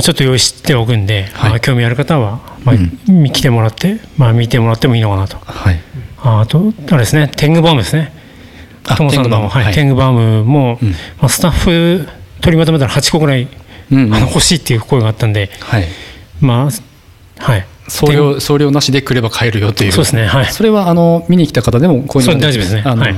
[0.00, 1.50] あ、ちょっと用意しておくんで、はい。
[1.52, 3.32] まあ、興味ある方は、まあうん。
[3.32, 5.38] 来てもらって、まあ、見てもらってもいいのかなと。
[5.46, 5.80] はい
[6.22, 8.12] ああと、あれですね、テングバームですね。
[8.86, 10.90] あトモさんの、はい、テテンングバームも、うん。
[10.90, 12.08] まあ、スタッフ
[12.40, 13.48] 取りまとめたら8個ぐらい、
[13.90, 14.14] うんうん。
[14.14, 15.84] あの欲しいっていう声があったんで、はい。
[16.40, 17.66] まあ、はい。
[17.88, 19.92] 送料送料なしで来れば買えるよっていう。
[19.92, 20.46] そうですね、はい。
[20.46, 22.82] それはあの見に来た方でもこういうの大丈夫ですね。
[22.84, 23.14] あの、はい。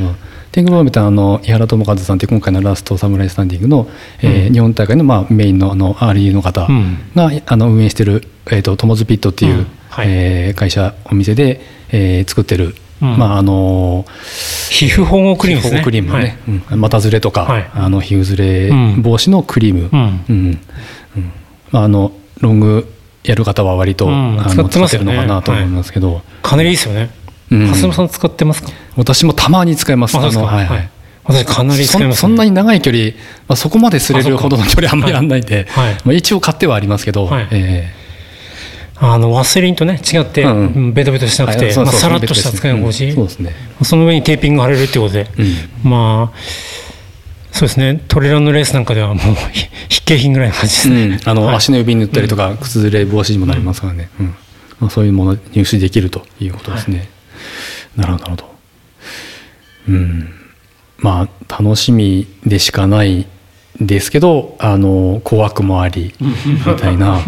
[0.52, 3.88] テングバームってあの井原智和さんって今回のラストサムライスタンディングの、
[4.22, 4.52] えーうん。
[4.52, 6.98] 日本大会の、まあ、メインのあの RE の方うん。
[7.14, 9.66] が、あの運営してる、えー、とトモズピットっていう、うん。
[9.90, 10.06] はい。
[10.08, 12.74] えー会社お店で、えー作ってる、うん
[13.04, 14.04] まああの
[14.70, 15.82] 皮膚保護クリームですね。
[15.82, 16.38] クリームね、
[16.70, 17.70] 股ずれとか、はい。
[17.74, 19.02] あの皮膚ずれうん。
[19.02, 20.24] 防止のクリーム、うん。
[20.28, 20.60] うん。
[21.16, 21.32] うん。
[21.70, 22.92] まあ、あのロング
[23.22, 24.06] やる方は割と、
[24.48, 27.10] 使ってるのかなと思いますけど、かなりいいですよね。
[27.50, 27.66] うん。
[27.66, 28.70] 蓮沼さん使ってますか？
[28.96, 30.16] 私もたまに使います。
[30.16, 30.90] あのはい
[31.26, 33.12] 私かなり使います、そんなに長い距離、
[33.48, 35.66] まあ、そこまですれるほどの距離あんまりあんないんで、
[36.04, 37.48] まあ、一応買ってはありますけど、はい。
[37.50, 37.90] え
[38.96, 40.44] あのワセリンとね違って、
[40.92, 43.54] ベトベトしなくて、さらっとした使い心地、うんそね。
[43.82, 45.42] その上にテーピング貼れるってことで、う
[45.86, 45.90] ん。
[45.90, 46.38] まあ
[47.50, 48.00] そうですね。
[48.08, 49.18] トレランのレースなんかではもう
[49.52, 51.28] ひ必携品ぐらいの感じですね、うん。
[51.28, 51.56] あのはい。
[51.56, 54.26] 足の指に塗ったりとか、靴ずれ防止にもなりますからね、うん。
[54.80, 57.08] まあ、そういうもの入手できるということですね。
[57.96, 58.54] なるほどなるほど。
[59.88, 60.32] うん、
[60.98, 63.26] まあ楽しみでしかない
[63.80, 67.20] ですけどあの怖くもありみたいな、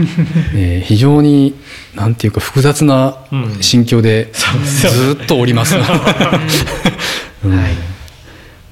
[0.55, 1.55] えー非常に
[1.97, 3.17] なんていうか複雑な
[3.61, 5.75] 心境でずっとおります。
[7.45, 7.59] うん。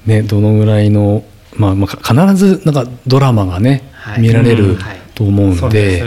[0.05, 1.23] ね、どのぐらいの、
[1.57, 4.21] まあ、まあか必ずなんかドラマがね、はい。
[4.21, 4.77] 見られる
[5.15, 6.03] と思うんで,、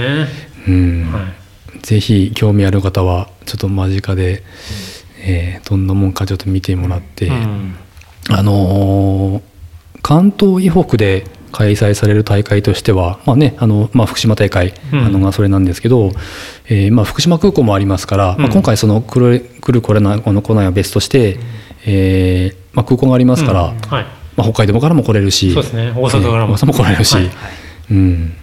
[1.83, 4.43] ぜひ興味ある方はちょっと間近で、
[5.21, 7.75] えーどんなもんかちょっと見てもらって、うん。
[8.31, 9.43] あのー
[10.01, 15.05] 関東以北で開催される大会としては、まあねあのまあ、福島大会、うん。
[15.05, 16.13] あのがそれなんですけど、
[16.67, 21.39] えーまあ、福島空港もありますから、まあ、うん今回その来る来る来れないこの来ないは別として、
[21.87, 23.79] えーまあ、空港がありますから、うん。
[23.79, 24.05] はい。
[24.37, 25.93] まあ、北海道からも来れるしそうですね。
[25.97, 26.55] 大阪からも。
[26.55, 27.31] 大阪も来れるし、はい。
[27.91, 28.37] うん、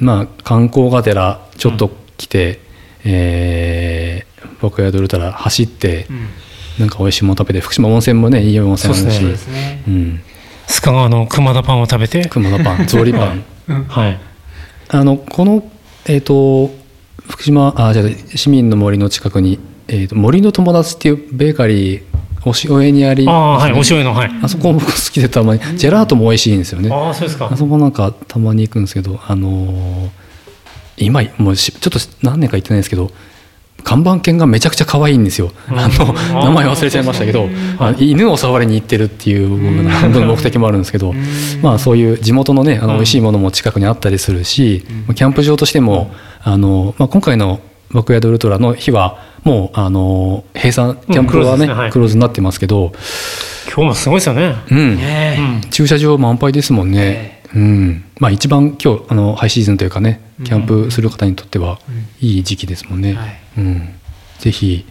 [0.00, 2.60] まあ観光がてらちょっと来て、
[3.04, 4.28] えー
[4.60, 6.28] 僕やドルタラ走って、うん。
[6.78, 9.20] なんか美味しいもの食べて福島温泉もねいい温泉あるし。
[9.20, 9.82] そうですね。
[9.88, 10.20] うん、
[10.68, 12.28] 須賀川の熊田パンを食べて。
[12.28, 13.34] 熊田パン草履パ
[13.74, 13.84] ン。
[13.84, 14.20] はい。
[14.88, 15.68] あのこの
[16.06, 16.70] えっ、と
[17.28, 18.06] 福島あじゃあ
[18.36, 19.58] 市民の森の近くに、
[19.88, 22.02] えー、と森の友達っていうベーカリー
[22.44, 23.28] お塩江にあり。
[23.28, 24.30] ああはいお塩のはい。
[24.42, 26.90] あそこも僕好きでたまにジェラートも美味しいんですよね。
[26.90, 27.48] ああそうですか。
[27.52, 30.10] あそこなんかたまに行くんですけどあのー
[31.00, 33.10] 今もうしちょっと何年か行ってないですけど
[33.84, 35.78] 看板犬がめちゃくちゃ可愛いんですよ、うん。
[35.78, 36.12] あの
[36.44, 37.48] 名前忘れちゃいましたけど
[37.78, 41.14] あ犬を触りに行ってるっていう目的もあるんですけど
[41.62, 46.10] まあそういう地元のねあの美味しいものも近くにあったりするし、キャンプ場としても
[46.42, 47.60] あの、まあ、今回の
[47.92, 51.72] バックヤードウルトラの日はもうあの閉鎖キャンプはね、うんクローズですね。
[51.72, 51.92] はい。
[51.92, 52.92] クローズになってますけど、
[53.66, 54.56] 今日もすごいですよね。
[54.70, 55.60] うん。
[55.70, 58.04] 駐車場満杯ですもんね、うん。
[58.18, 61.78] まあ、一番今日あのハイシーズンというかねキャンプする方にとっては
[62.20, 63.40] いい時期ですもんね、はい。
[63.58, 63.88] うん、
[64.38, 64.84] ぜひ、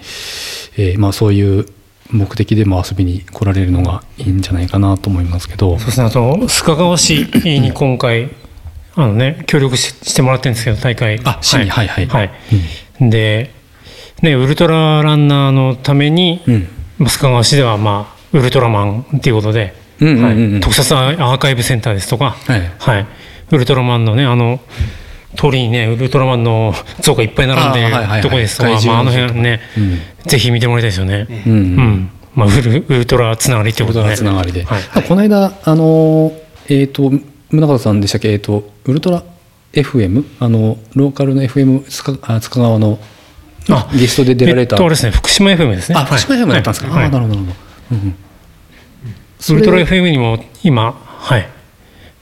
[0.77, 1.65] えーまあ、そういう
[2.11, 5.77] 目的でも遊びに来られるのがいいんじゃないかなと思いますけど。
[5.77, 6.05] そうですね。
[6.05, 8.29] あと須賀川市に今回
[8.95, 11.19] あのね協力ししてもらってるんですけど大会。
[11.23, 11.69] あ市に。
[11.69, 11.87] はい。
[11.87, 12.31] はいはい。
[12.99, 13.51] で
[14.21, 16.67] ねウルトラランナーのために、うん。
[16.99, 22.71] 須賀川市ではまあウルトラマンっていうことで、特撮アーカイブセンターですとか、はい。
[22.77, 23.05] はい、
[23.51, 24.59] ウルトラマンのねあの
[25.35, 29.99] 通りにねウルトラマンの像がいっぱい並んであーはいとこですとか、あ、あの辺ね、うん。
[30.27, 31.27] ぜひ見てもらいたいですよね。
[31.45, 32.09] うんうん。
[32.35, 34.81] まあ、ウルウルトラつながりっていうことで、ね、つながりで、はい。
[34.81, 36.31] まあこの間あの
[36.69, 37.11] えっ、と
[37.51, 38.31] 宗像さんでしたっけ？
[38.31, 39.23] えっ、とウルトラ
[39.73, 42.99] FM あのローカルの FM 塚あ塚川の
[43.69, 45.97] あゲストで出られた、えっとあれですね福島 FM ですね。
[45.97, 47.03] あ福島 FM だったんですか、はい。
[47.05, 47.53] ああなるほどなる
[47.89, 48.15] ほど、うんうん
[49.49, 51.49] ウルトラ FM にも今はい。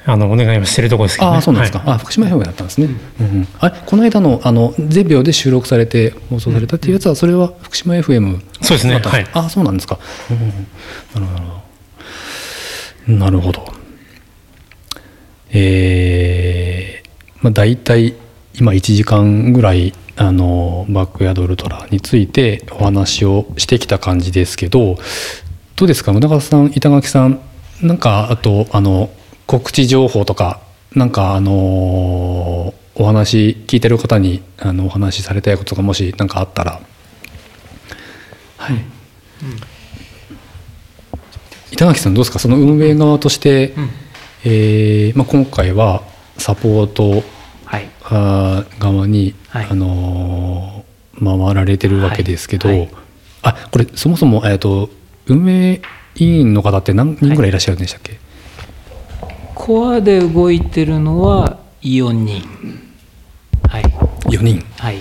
[0.08, 1.96] あのお願いをしてるところですけど、ね、ああそうなんですか、はい。
[1.96, 2.90] あ福島 FM だったんですね、
[3.20, 3.48] うんうん。
[3.58, 8.94] あれこの間のあのゼビオで収録されて放送されたっていうやつはそれは福島 FM そうですね。
[8.94, 9.40] だったんか？
[9.40, 9.98] あそうなんですか、
[10.30, 11.44] うんなるほ
[13.08, 13.14] ど。
[13.14, 13.66] なるほど。
[15.52, 17.10] えー
[17.42, 18.14] まあ、大体
[18.60, 24.98] 今1時間ぐらいあのバックヤードウルトラについてお話をしてきた感じですけど
[25.76, 26.14] どうですか？
[26.14, 27.42] 宗像さん板垣さん
[27.82, 29.10] なんかあとあの
[29.46, 30.62] 告知情報とか
[30.96, 31.52] なんかあの
[32.96, 36.80] お話聞いてる方にあのお話しされたいことがもし何かあったら。
[38.58, 38.78] はい、
[41.72, 42.40] 板垣さんどうですか？
[42.40, 43.90] その運営側として、うん。
[44.46, 46.04] えーまあ、今回は
[46.38, 47.22] サポート
[47.66, 47.90] はい。
[48.04, 49.68] あー側に、はい。
[49.70, 52.80] あのー回られてるわけですけど、はい。
[52.80, 52.90] はい。
[53.44, 54.90] あこれそもそも、えー、と
[55.28, 55.82] 運営
[56.16, 58.20] 委員の方って何人ぐらいいらっしゃるんでしたっけ、
[59.54, 62.44] コアで動いてるのは4人。
[63.68, 63.84] はい。
[64.30, 64.64] 4人。
[64.78, 65.00] はい。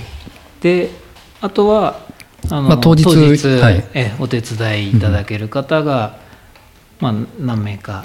[0.60, 0.90] で
[1.40, 2.00] あとは
[2.50, 3.84] あの、まあ当日はい。
[3.94, 6.18] えお手伝いいただける方が、
[7.00, 8.04] まあ、何名か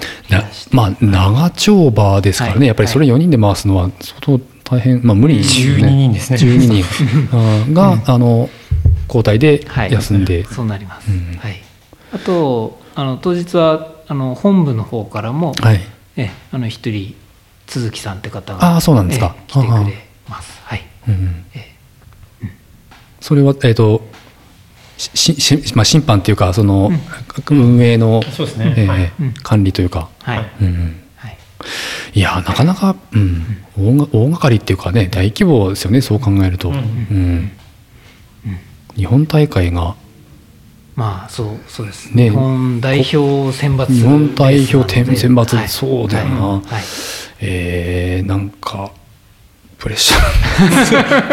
[0.70, 2.66] まあ長丁場ですからね、はい。
[2.68, 6.38] やっぱりそれ4人で回すのは相当大変、まあ、無理ですよ12人ですね。
[6.38, 6.84] 12人。
[7.32, 8.48] あーが、あの
[9.08, 9.92] 交代ではい。
[9.92, 11.38] 休んで、そうなります、うん。
[11.38, 11.60] はい、
[12.12, 15.80] あとあの当日はああの本部の方からも、はい。
[16.16, 17.14] えあの一人
[17.68, 19.36] 鈴木さんって方あがあそうなんですか。
[19.38, 19.94] え来てくれ
[20.28, 20.60] ます。
[20.64, 20.82] はい。
[21.08, 21.70] うんえ
[23.20, 24.02] それはえっ、と
[24.96, 26.90] しし、まあ、審判っていうかその、
[27.50, 28.74] 運営の、そうですね。
[28.76, 30.50] えー管理というか、はい、はい。
[30.62, 31.38] うん、はい。
[32.14, 36.76] いやなかなか、うん、大が大掛かりっていうかね大規模ですよねそう考えると、うん。
[36.76, 37.52] うん。
[38.96, 39.94] 日本大会が
[41.00, 42.24] まあそうそうです、ね。
[42.24, 44.86] 日本代表選抜日本代表
[45.16, 45.68] 選抜はい。
[45.68, 46.46] そうだよな。
[46.46, 46.60] はい。
[46.66, 46.82] はい。
[47.40, 48.92] えーなんか
[49.78, 50.18] プレッシャ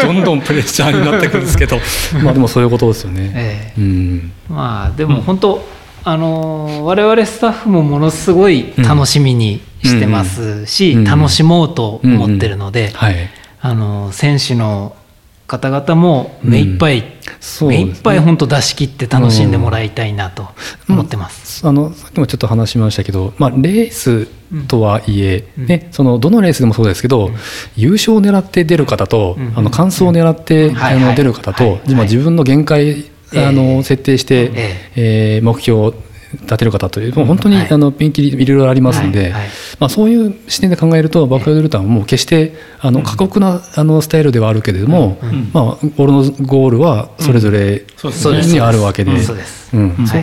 [0.08, 1.78] どんどんプレッシャーになってくるんですけど。
[2.24, 3.30] まあでもそういうことですよね。
[3.34, 4.32] えうん。
[4.48, 5.68] まあでも本当、
[6.02, 11.04] あの我々スタッフもものすごい楽しみにしてますし、うん。
[11.04, 13.16] 楽しもうと思ってるので、はい、
[13.60, 14.94] あの選手の
[15.48, 17.04] 方々も目いっぱい、
[17.40, 17.84] そうですね。
[17.86, 20.46] 目いっぱい本当出し切って楽しんでもらいたいなと
[20.88, 21.66] 思ってます。
[21.66, 24.28] あのさっきもちょっと話しましたけど、まあ、レース
[24.68, 25.66] とはいえ、うん。
[25.66, 27.30] ね、そのどのレースでもそうですけど、
[27.76, 29.52] 優勝を狙って出る方と、うん。
[29.56, 31.16] あの完走を狙って、あのはい。
[31.16, 31.80] 出る方と、はい。
[31.88, 33.46] 今自分の限界、ええ。
[33.46, 35.36] あの設定して、え。
[35.36, 35.92] えー目標
[36.32, 37.70] 立てる方というもう本当に、はい。
[37.70, 39.32] あのピンキリいろいろありますんで、
[39.78, 45.18] まあ、そういう視点で考えるとバックヤードルターはもう決してあの過酷なあのスタイルではあるけれども、
[45.52, 47.84] まあ、ゴールのゴールはそれぞれ
[48.46, 49.38] にあるわけで、そう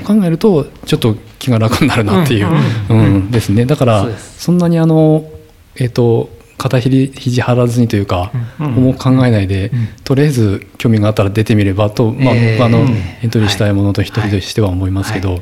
[0.01, 2.47] 考えるとちょっと気が楽になるなっていう、
[2.89, 2.97] うん。
[2.97, 3.31] うん。
[3.31, 3.65] ですね。
[3.65, 5.29] だからそんなにあの、
[5.75, 9.71] えっと肩ひり肘張らずにというか、重く考えないで、
[10.03, 12.87] とりあえず興味があったら出てみればと、まあえー僕はあのうん
[13.23, 15.41] エントリーしたいものと一人としては思いますけど、はい。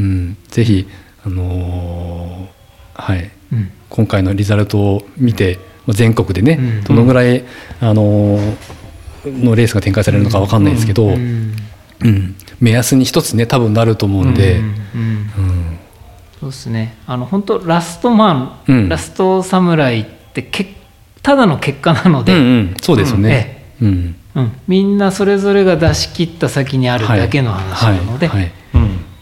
[0.00, 0.86] うん、ぜひ、
[1.24, 3.70] あのーはい、うん。
[3.90, 6.84] 今回のリザルトを見てまあ全国でね、うん。
[6.84, 7.44] どのぐらい、
[7.80, 8.56] あのー
[9.26, 11.54] のレースが展開されるのかわかんないですけど、うん。
[12.02, 12.34] うん。
[12.60, 14.64] 目安に一つね多分なると思うんで、うん。
[14.64, 15.78] うん。
[16.40, 16.96] そうですね。
[17.06, 18.88] あの本当ラストマン、うん。
[18.88, 20.74] ラスト侍ってけ
[21.22, 23.64] ただの結果なので、うんうんそうですよね。
[23.80, 24.52] うんうん。
[24.66, 28.52] みんなそれぞれが出し切った先にあるだけの話なので、はい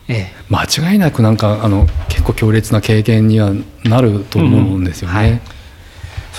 [0.09, 3.53] え間違いなくなんかあの結構強烈な経験には
[3.85, 5.41] なると思うんですよね。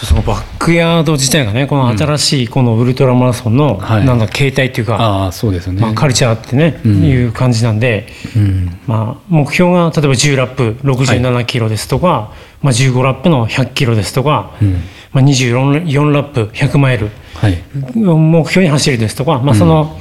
[0.04, 4.06] うんはいそのバックヤード自体がねこの新しいこのウルトラマラソンの、はい。
[4.06, 5.82] なんだ形態っていうか、ああそうですよね。
[5.82, 7.04] まあ、カルチャーってね、うん。
[7.04, 8.80] いう感じなんで、うん。
[8.86, 14.74] まあ、目標が例えば10ラップ67キロですとか、まあ、15ラップの100キロですとか、うん。
[15.12, 17.64] まあ、24 4ラップ100マイルはい。
[17.95, 19.97] 目標に走るですとか、まあその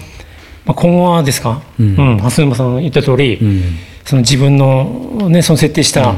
[0.64, 2.16] まあ、今後はですか、ううん。
[2.16, 3.62] ん蓮沼さんの言った通り、うん。
[4.04, 6.14] その自分の,、ね、その設定した、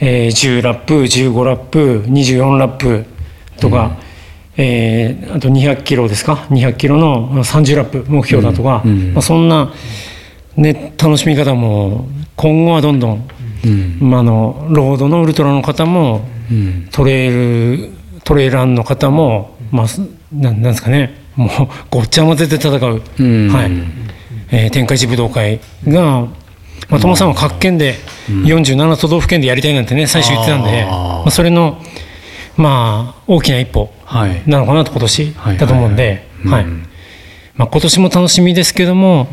[0.00, 3.04] えー10ラップ15ラップ24ラップ
[3.60, 3.96] とか、
[4.56, 9.72] えーあと200キロですか？200キロの30ラップ目標だとか、うんうんまあ、そんな、
[10.56, 13.28] ね、楽しみ方も今後はどんどん、
[13.64, 13.98] うん。
[14.00, 16.88] まあ、あのロードのウルトラの方もうん。
[16.92, 17.90] トレイル
[18.24, 20.00] トレイランの方も、まあ、す
[20.32, 21.14] なんなんですかね。
[21.36, 21.48] もう
[21.90, 23.48] ごっちゃ混ぜて戦う、うん。
[23.48, 23.70] はい。
[24.50, 26.26] えー天下一武道会が、
[26.88, 27.96] まあ、友さんは各県で
[28.28, 31.82] 47都道府県でやりたいなんてね最初言ってたんで、まあ、それの、
[32.56, 34.42] まあ、大きな一歩はい。
[34.46, 36.26] なのかなと今年はいだと思うんで、
[37.66, 39.28] あ、今年も楽しみですけども、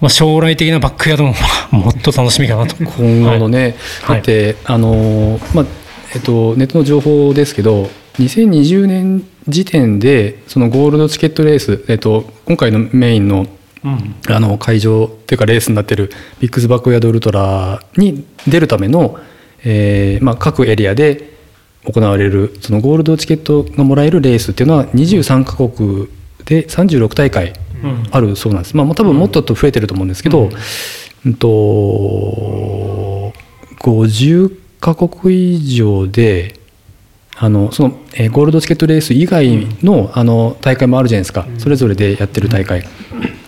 [0.00, 1.38] まあ、将来的なバックヤードもま
[1.72, 2.76] あもっと楽しみかなと。
[2.76, 4.16] 今後のね、はい。
[4.16, 5.66] だって、あのーまあ
[6.14, 7.88] えっと、ネットの情報ですけど
[8.18, 13.46] 2020年時点でそのゴールドチケットレース、えっと、今回のメインの
[13.84, 14.14] うん。
[14.28, 16.10] あの会場っていうかレースになってる
[16.40, 19.18] ビッグズバックヤードウルトラに出るための、
[19.64, 21.30] えーまあ、各エリアで
[21.84, 26.08] 行われるそのゴールドチケットがもらえるレースっていうのは23カ国
[26.44, 27.54] で36大会
[28.10, 30.50] あるそうなんです、まあ、もう多分もっと増えてると思うんですけど、
[31.24, 31.34] うん。
[31.34, 31.48] と
[33.80, 36.60] 50カ国以上で
[37.36, 42.84] あのその、えーゴールドチケットレース以外の,、あの大会もあるじゃないですか、それぞれでやってる大会、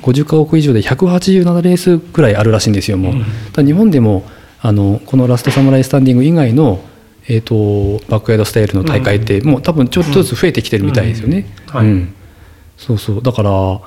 [0.02, 3.14] 50カ国以上で187レースくらいあるらしいんですよもう、
[3.52, 4.24] ただ日本でも
[4.60, 6.80] あのこのラストサムライスタンディング以外の、
[7.28, 11.46] えー、とバックヤードスタイルの大会って、もう多分ちょっとずつ増えてきてるみたいですよね、
[12.76, 13.22] そうそう。
[13.22, 13.80] だから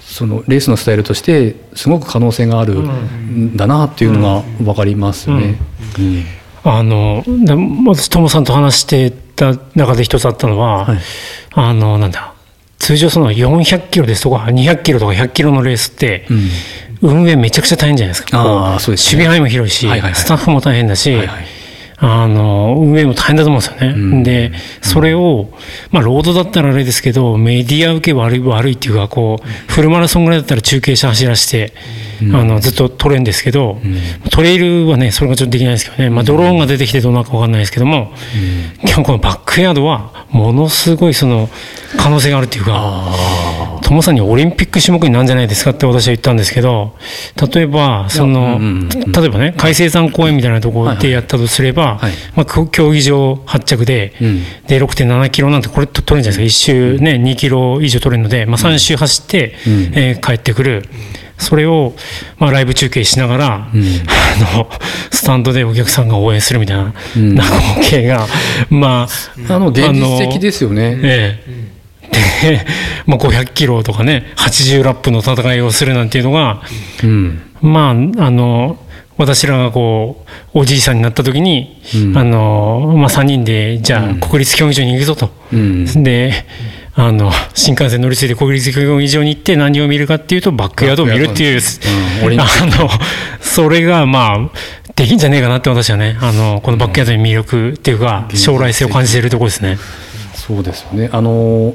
[0.00, 3.56] そのレースのスタイルとしてすごく可能性があるん。
[3.56, 5.58] だなっていうのが分かりますよね。
[5.98, 6.24] うん。
[6.64, 7.54] あので
[7.86, 10.98] 私トモさんと話してた中で一つあったのは、はい。
[11.52, 12.34] あのなんだ
[12.78, 16.26] 通常その400キロですとか200キロとか100キロのレースって、
[17.02, 18.74] 運営めちゃくちゃ大変じゃないですか。
[18.74, 19.24] あそうですね。
[19.24, 21.14] 守備範囲も広いし、スタッフも大変だし、
[22.00, 23.94] あの運営も大変だと思うんですよね。
[23.96, 24.22] うん。
[24.22, 24.52] で
[24.82, 25.48] それを、
[25.90, 31.72] まあ、ロードだったらあれですけどメディア受け悪い悪いっていうかこうフルマラソンぐらいだったら中継車走らせて、
[32.32, 33.80] あのずっと撮れるんですけど、
[34.30, 38.12] トレイルはねそれがちょっとできないですけどね、まあ、ドローンが出てきてどうなるか分かんないですけども、
[38.84, 41.48] 今日このバックヤードはものすごいその
[41.96, 43.77] 可能性があるっていうか。
[43.88, 46.94] トモさんにオリンピック種目になんじゃないですかって私は言ったんですけど
[47.50, 52.12] 例えばその、例えばね海星山公園みたいなところでやったとすれば、はい。
[52.36, 54.42] まあ、こ競技場発着で,、うん。
[54.66, 56.72] で6.7キロなんてこれと取れるんじゃないですか。
[56.72, 59.72] 1周ね2キロ以上取れるので、まあ、3周走って、うん。
[59.94, 60.84] えー帰ってくる。
[61.38, 61.94] それを、
[62.36, 63.72] まあ、ライブ中継しながら、ん。
[63.72, 64.68] あの
[65.10, 67.34] スタンドでお客さんが応援するみたいな,、ん。
[67.34, 68.26] な光景が
[68.68, 69.08] ま
[69.48, 70.98] ああの現実的ですよね。
[71.02, 71.77] ええ
[72.10, 72.64] で、
[73.06, 76.62] まあ、500キロとかね80ラップの戦いをするなんていうのが、
[77.02, 77.42] うん。
[77.60, 78.78] まああの
[79.16, 80.24] 私らがこ
[80.54, 82.18] うおじいさんになった時に、うん。
[82.18, 85.30] あのまあ、3人でじゃあ国立競技場に行くぞと。
[85.52, 86.02] うん。
[86.02, 86.44] で
[86.94, 91.60] あの新幹線乗り継いで国立競技場に行って何を見るかっていうとバックヤードを見るっていう、
[92.26, 92.40] うん。
[92.40, 92.90] あの
[93.40, 94.50] それがまあ
[94.96, 99.78] できんじゃねえかなって私はねあのこのバックヤードに魅力っていうか将来性を感じているところですね。
[100.34, 101.08] そうですよね。
[101.12, 101.74] あの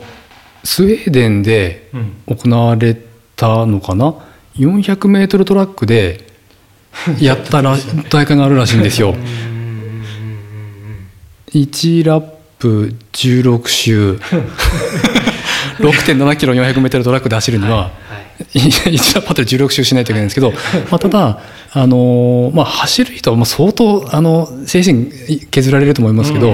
[0.63, 1.89] スウェーデンで
[2.27, 2.97] 行われ
[3.35, 4.15] たのかな、
[4.55, 6.27] 400メートルトラックで、
[7.19, 7.75] やったら
[8.09, 9.15] 大会があるらしいんですよ。
[11.53, 12.23] 1ラッ
[12.59, 14.19] プ16周。
[15.79, 17.91] 6.7キロ 400m トラックで走るには、
[18.53, 21.39] 1ラップあたり16周しないといけないんですけど、まあ、ただ、
[21.71, 25.09] あのまあ、走る人はもう相当あの精神
[25.49, 26.53] 削られると思いますけど、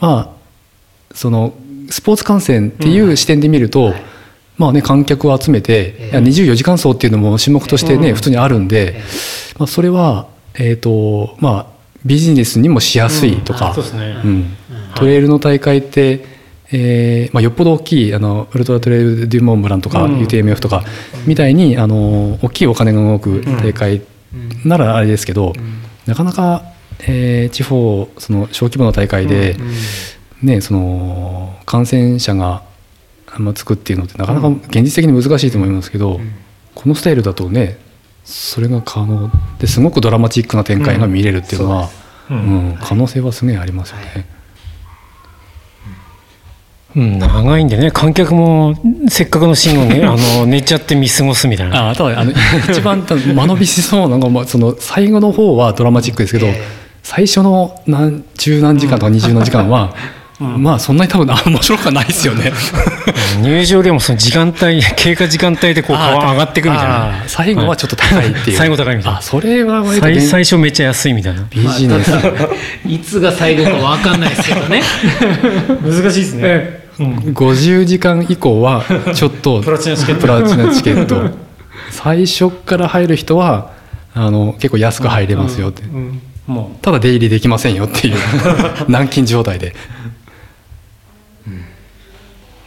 [0.00, 0.28] まあ、
[1.14, 1.54] その
[1.90, 3.94] スポーツ観戦っていう視点で見ると、
[4.56, 9.00] まあね、観客を集めて、24時間走っていうのも種目としてね、普通にあるんで、
[9.58, 11.66] まあ、それは、えーとまあ、
[12.04, 13.72] ビジネスにもしやすいとか、
[14.24, 14.56] うん。
[14.96, 16.24] トレイルの大会って、
[16.70, 20.84] えーまあ、よっぽど大きいあのウルトラトレイル・デュ・モンブランとか、UTMF とか
[21.26, 24.02] みたいにあの大きいお金が動く大会
[24.64, 25.54] ならあれですけど、
[26.06, 26.64] なかなか、
[27.00, 29.56] えー地方その小規模な大会で、
[30.42, 32.62] ね、その感染者が
[33.26, 36.20] あんまつくっていうのってなかなか現実的に難しいと思いますけど、
[36.74, 37.78] このスタイルだとね
[38.24, 41.88] それが可能ですごくドラマチックな展開が見れるっていうのは、
[42.30, 44.26] うん可能性はすごいありますよね。
[46.96, 48.74] うん、長いんでね観客も
[49.08, 51.90] せっかくのシーンをね あの寝ちゃって見過ごすみたいな。
[51.90, 52.32] あただあの
[52.70, 56.48] 一番た間延びしそうなのがまあその最後の方はドラマチックですけど、
[57.02, 59.94] 最初の何十何時間とか二十何時間は、
[60.40, 62.52] まあそんなに多分あ面白くはないですよね。
[63.42, 68.56] 入場料もその時間帯経過時間帯でこう上がっていくみたいあなー最後はちょっと高いっていう。
[68.56, 69.18] 最後高いみたいな。
[69.18, 71.42] あそれは割と最現最初めっちゃ安いみたいな。
[71.50, 72.12] ビジネス。
[72.86, 74.82] いつが最後か分かんないですけどね。
[75.82, 78.84] 難しいですね、うん、50時間以降は
[79.14, 80.20] ちょっとプラチナチケット。
[80.20, 81.30] プラチナチケット。
[81.90, 83.72] 最初から入る人は
[84.14, 86.22] あの結構安く入れますよって、うん。
[86.46, 88.16] もただ出入りできませんよっていう。
[88.88, 89.74] 軟禁状態で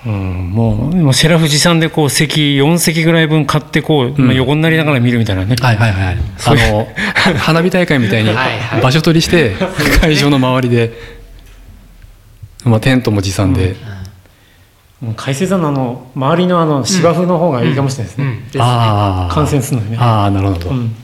[0.06, 6.18] う、うん、もうもうセラフ持参でこう席4席ぐらい分買ってこう、まあ横になりながら見るみたいなね、はいはいはい。
[6.46, 6.88] あの
[7.38, 8.32] 花火大会みたいに
[8.82, 9.56] 場所取りして
[10.02, 10.94] 会場の周りで、
[12.66, 13.76] まあ、テントも持参で、
[15.02, 19.98] もう海星山のあの周りのあの芝生の方がいいかもしれないですね、ああ観戦するのにね。
[20.00, 20.96] ああなるほど、うん。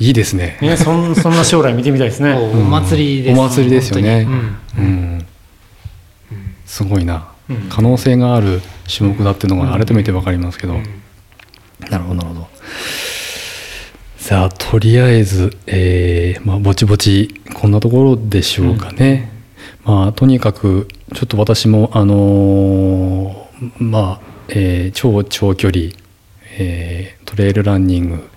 [0.00, 0.58] いいですね。
[0.60, 2.32] ねそんそんな将来見てみたいですね。
[2.32, 4.24] お祭りですお祭りですよね。
[4.24, 5.26] 本うん、
[6.66, 7.33] すごいな、うん
[7.70, 10.74] 可能性がある種目だっていうのが改めて分かりますけど、
[11.90, 12.48] なるほどなるほど。
[14.16, 19.30] さあとりあえず、えーまあ、ぼちぼちこんなところでしょうかね、
[19.84, 25.90] まあとにかくちょっと私もあのーまあ、えー超長距離、
[26.58, 28.30] えートレイルランニング、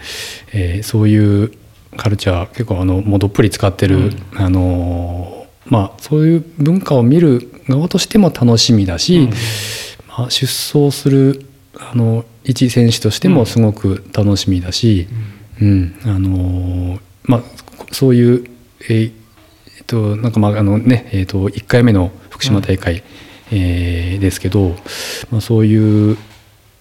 [0.54, 1.54] えーそういう
[1.96, 5.37] カルチャー結構あのもうどっぷり使ってる、あのー
[5.70, 9.30] まあそういう文化を見る側としても楽しみだし、
[10.08, 11.46] まあ、出走する
[11.78, 15.08] あの一選手としてもすごく楽しみだし、
[15.62, 15.96] うん。
[16.04, 17.42] あのーまあ
[17.92, 18.50] そういう、
[18.90, 19.12] えー
[19.78, 23.04] えっとなんかまああのねえっと1回目の福島大会、
[23.52, 24.76] えーですけど、
[25.32, 26.18] まあ、そういう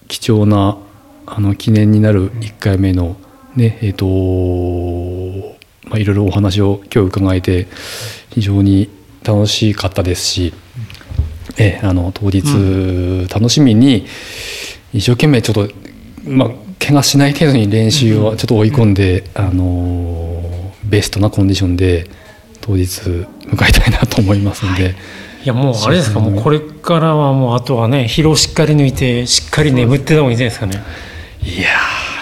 [0.07, 0.77] 貴重な
[1.25, 3.17] あの記念になる1回目の
[3.55, 4.05] ねえっ、と
[5.89, 7.67] まあいろいろお話を今日伺えて
[8.37, 8.87] 非常に
[9.23, 10.53] 楽しかったですし、
[11.57, 14.05] ええあの当日楽しみに
[14.93, 15.73] 一生懸命ちょっと
[16.23, 16.49] まあ
[16.79, 22.07] 怪我しない程度に練習をちょっと追い込んで、あのベストなコンディションで
[22.61, 23.25] 当日迎
[23.67, 24.95] えたいなと思いますので、
[25.43, 25.47] い。
[25.47, 30.83] やもうあれですかもうこれからはもうあとはね疲労しっかり抜いてしっかり眠ってた方がいいんじゃないですかね。
[31.41, 31.69] いや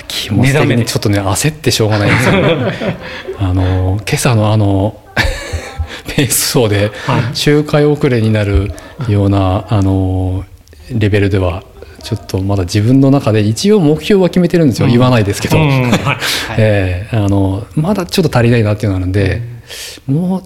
[0.01, 2.95] ー気持ち的にちょっとね焦ってしょうがないんですよ
[3.37, 5.01] あの今朝のあの
[6.07, 6.91] ペース走で
[7.33, 8.71] 周回遅れになる
[9.09, 10.45] ようなあの
[10.91, 11.63] レベルでは
[12.03, 15.89] ちょっとまだ自分の中で一応目標は決めてるんですよ、言わないですけど、うん。
[15.89, 16.17] はい。
[16.57, 17.17] ええ。
[17.17, 19.41] あのまだちょっと足りないなっていうのがあるんで、
[20.05, 20.43] もう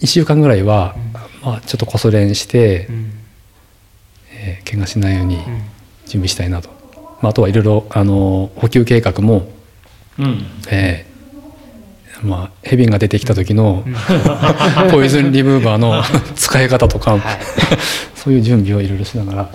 [0.00, 0.94] 1週間ぐらいは、
[1.42, 2.86] まあ、ちょっとこそ練して、
[4.32, 5.36] えー怪我しないように
[6.06, 6.70] 準備したいなと、
[7.20, 9.50] まあ、あとはいろいろあの補給計画も、
[10.18, 10.46] うん。
[10.70, 11.09] えー
[12.22, 13.84] まあ、ヘビンが出てきた時の
[14.90, 16.02] ポイズンリムーバーの
[16.34, 17.18] 使い方とか、
[18.14, 19.50] そういう準備をいろいろしながら、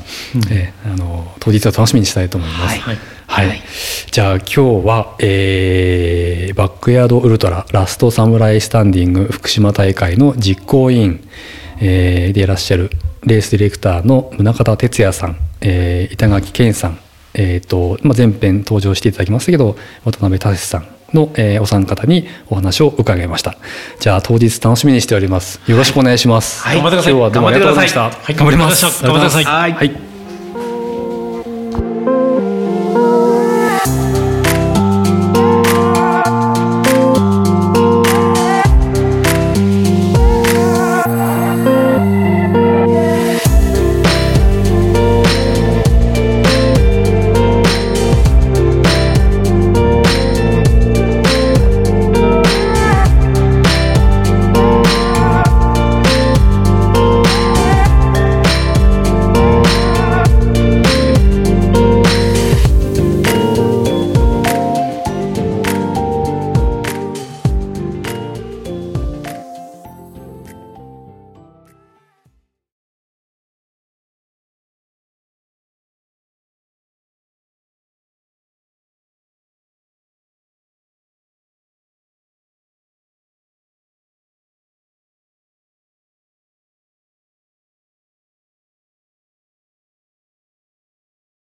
[0.52, 2.80] えーあの当日は楽しみにしたいと思います。
[2.80, 2.98] はい。
[3.28, 3.62] はい、
[4.12, 11.28] じゃあ今日は、えーバックヤードウルトララストサムライスタンディング福島大会の実行委員、
[11.82, 12.90] えーでいらっしゃる
[13.24, 17.00] レースディレクターの宗像哲也さん、えー板垣健さん、
[17.34, 19.76] えーとまあ、前編登場していただきましたけど
[20.06, 23.56] 渡辺達さんの、えーお三方にお話を伺いました。
[24.00, 25.60] じゃあ当日楽しみにしております。
[25.68, 27.14] よろしくお願いします、頑張ってください。
[27.14, 28.02] 今日はどうもありがとうございました。
[28.02, 28.36] 頑張ってください。
[28.36, 29.04] 頑張ります。
[29.04, 29.44] 頑張ってください。
[29.46, 30.05] はい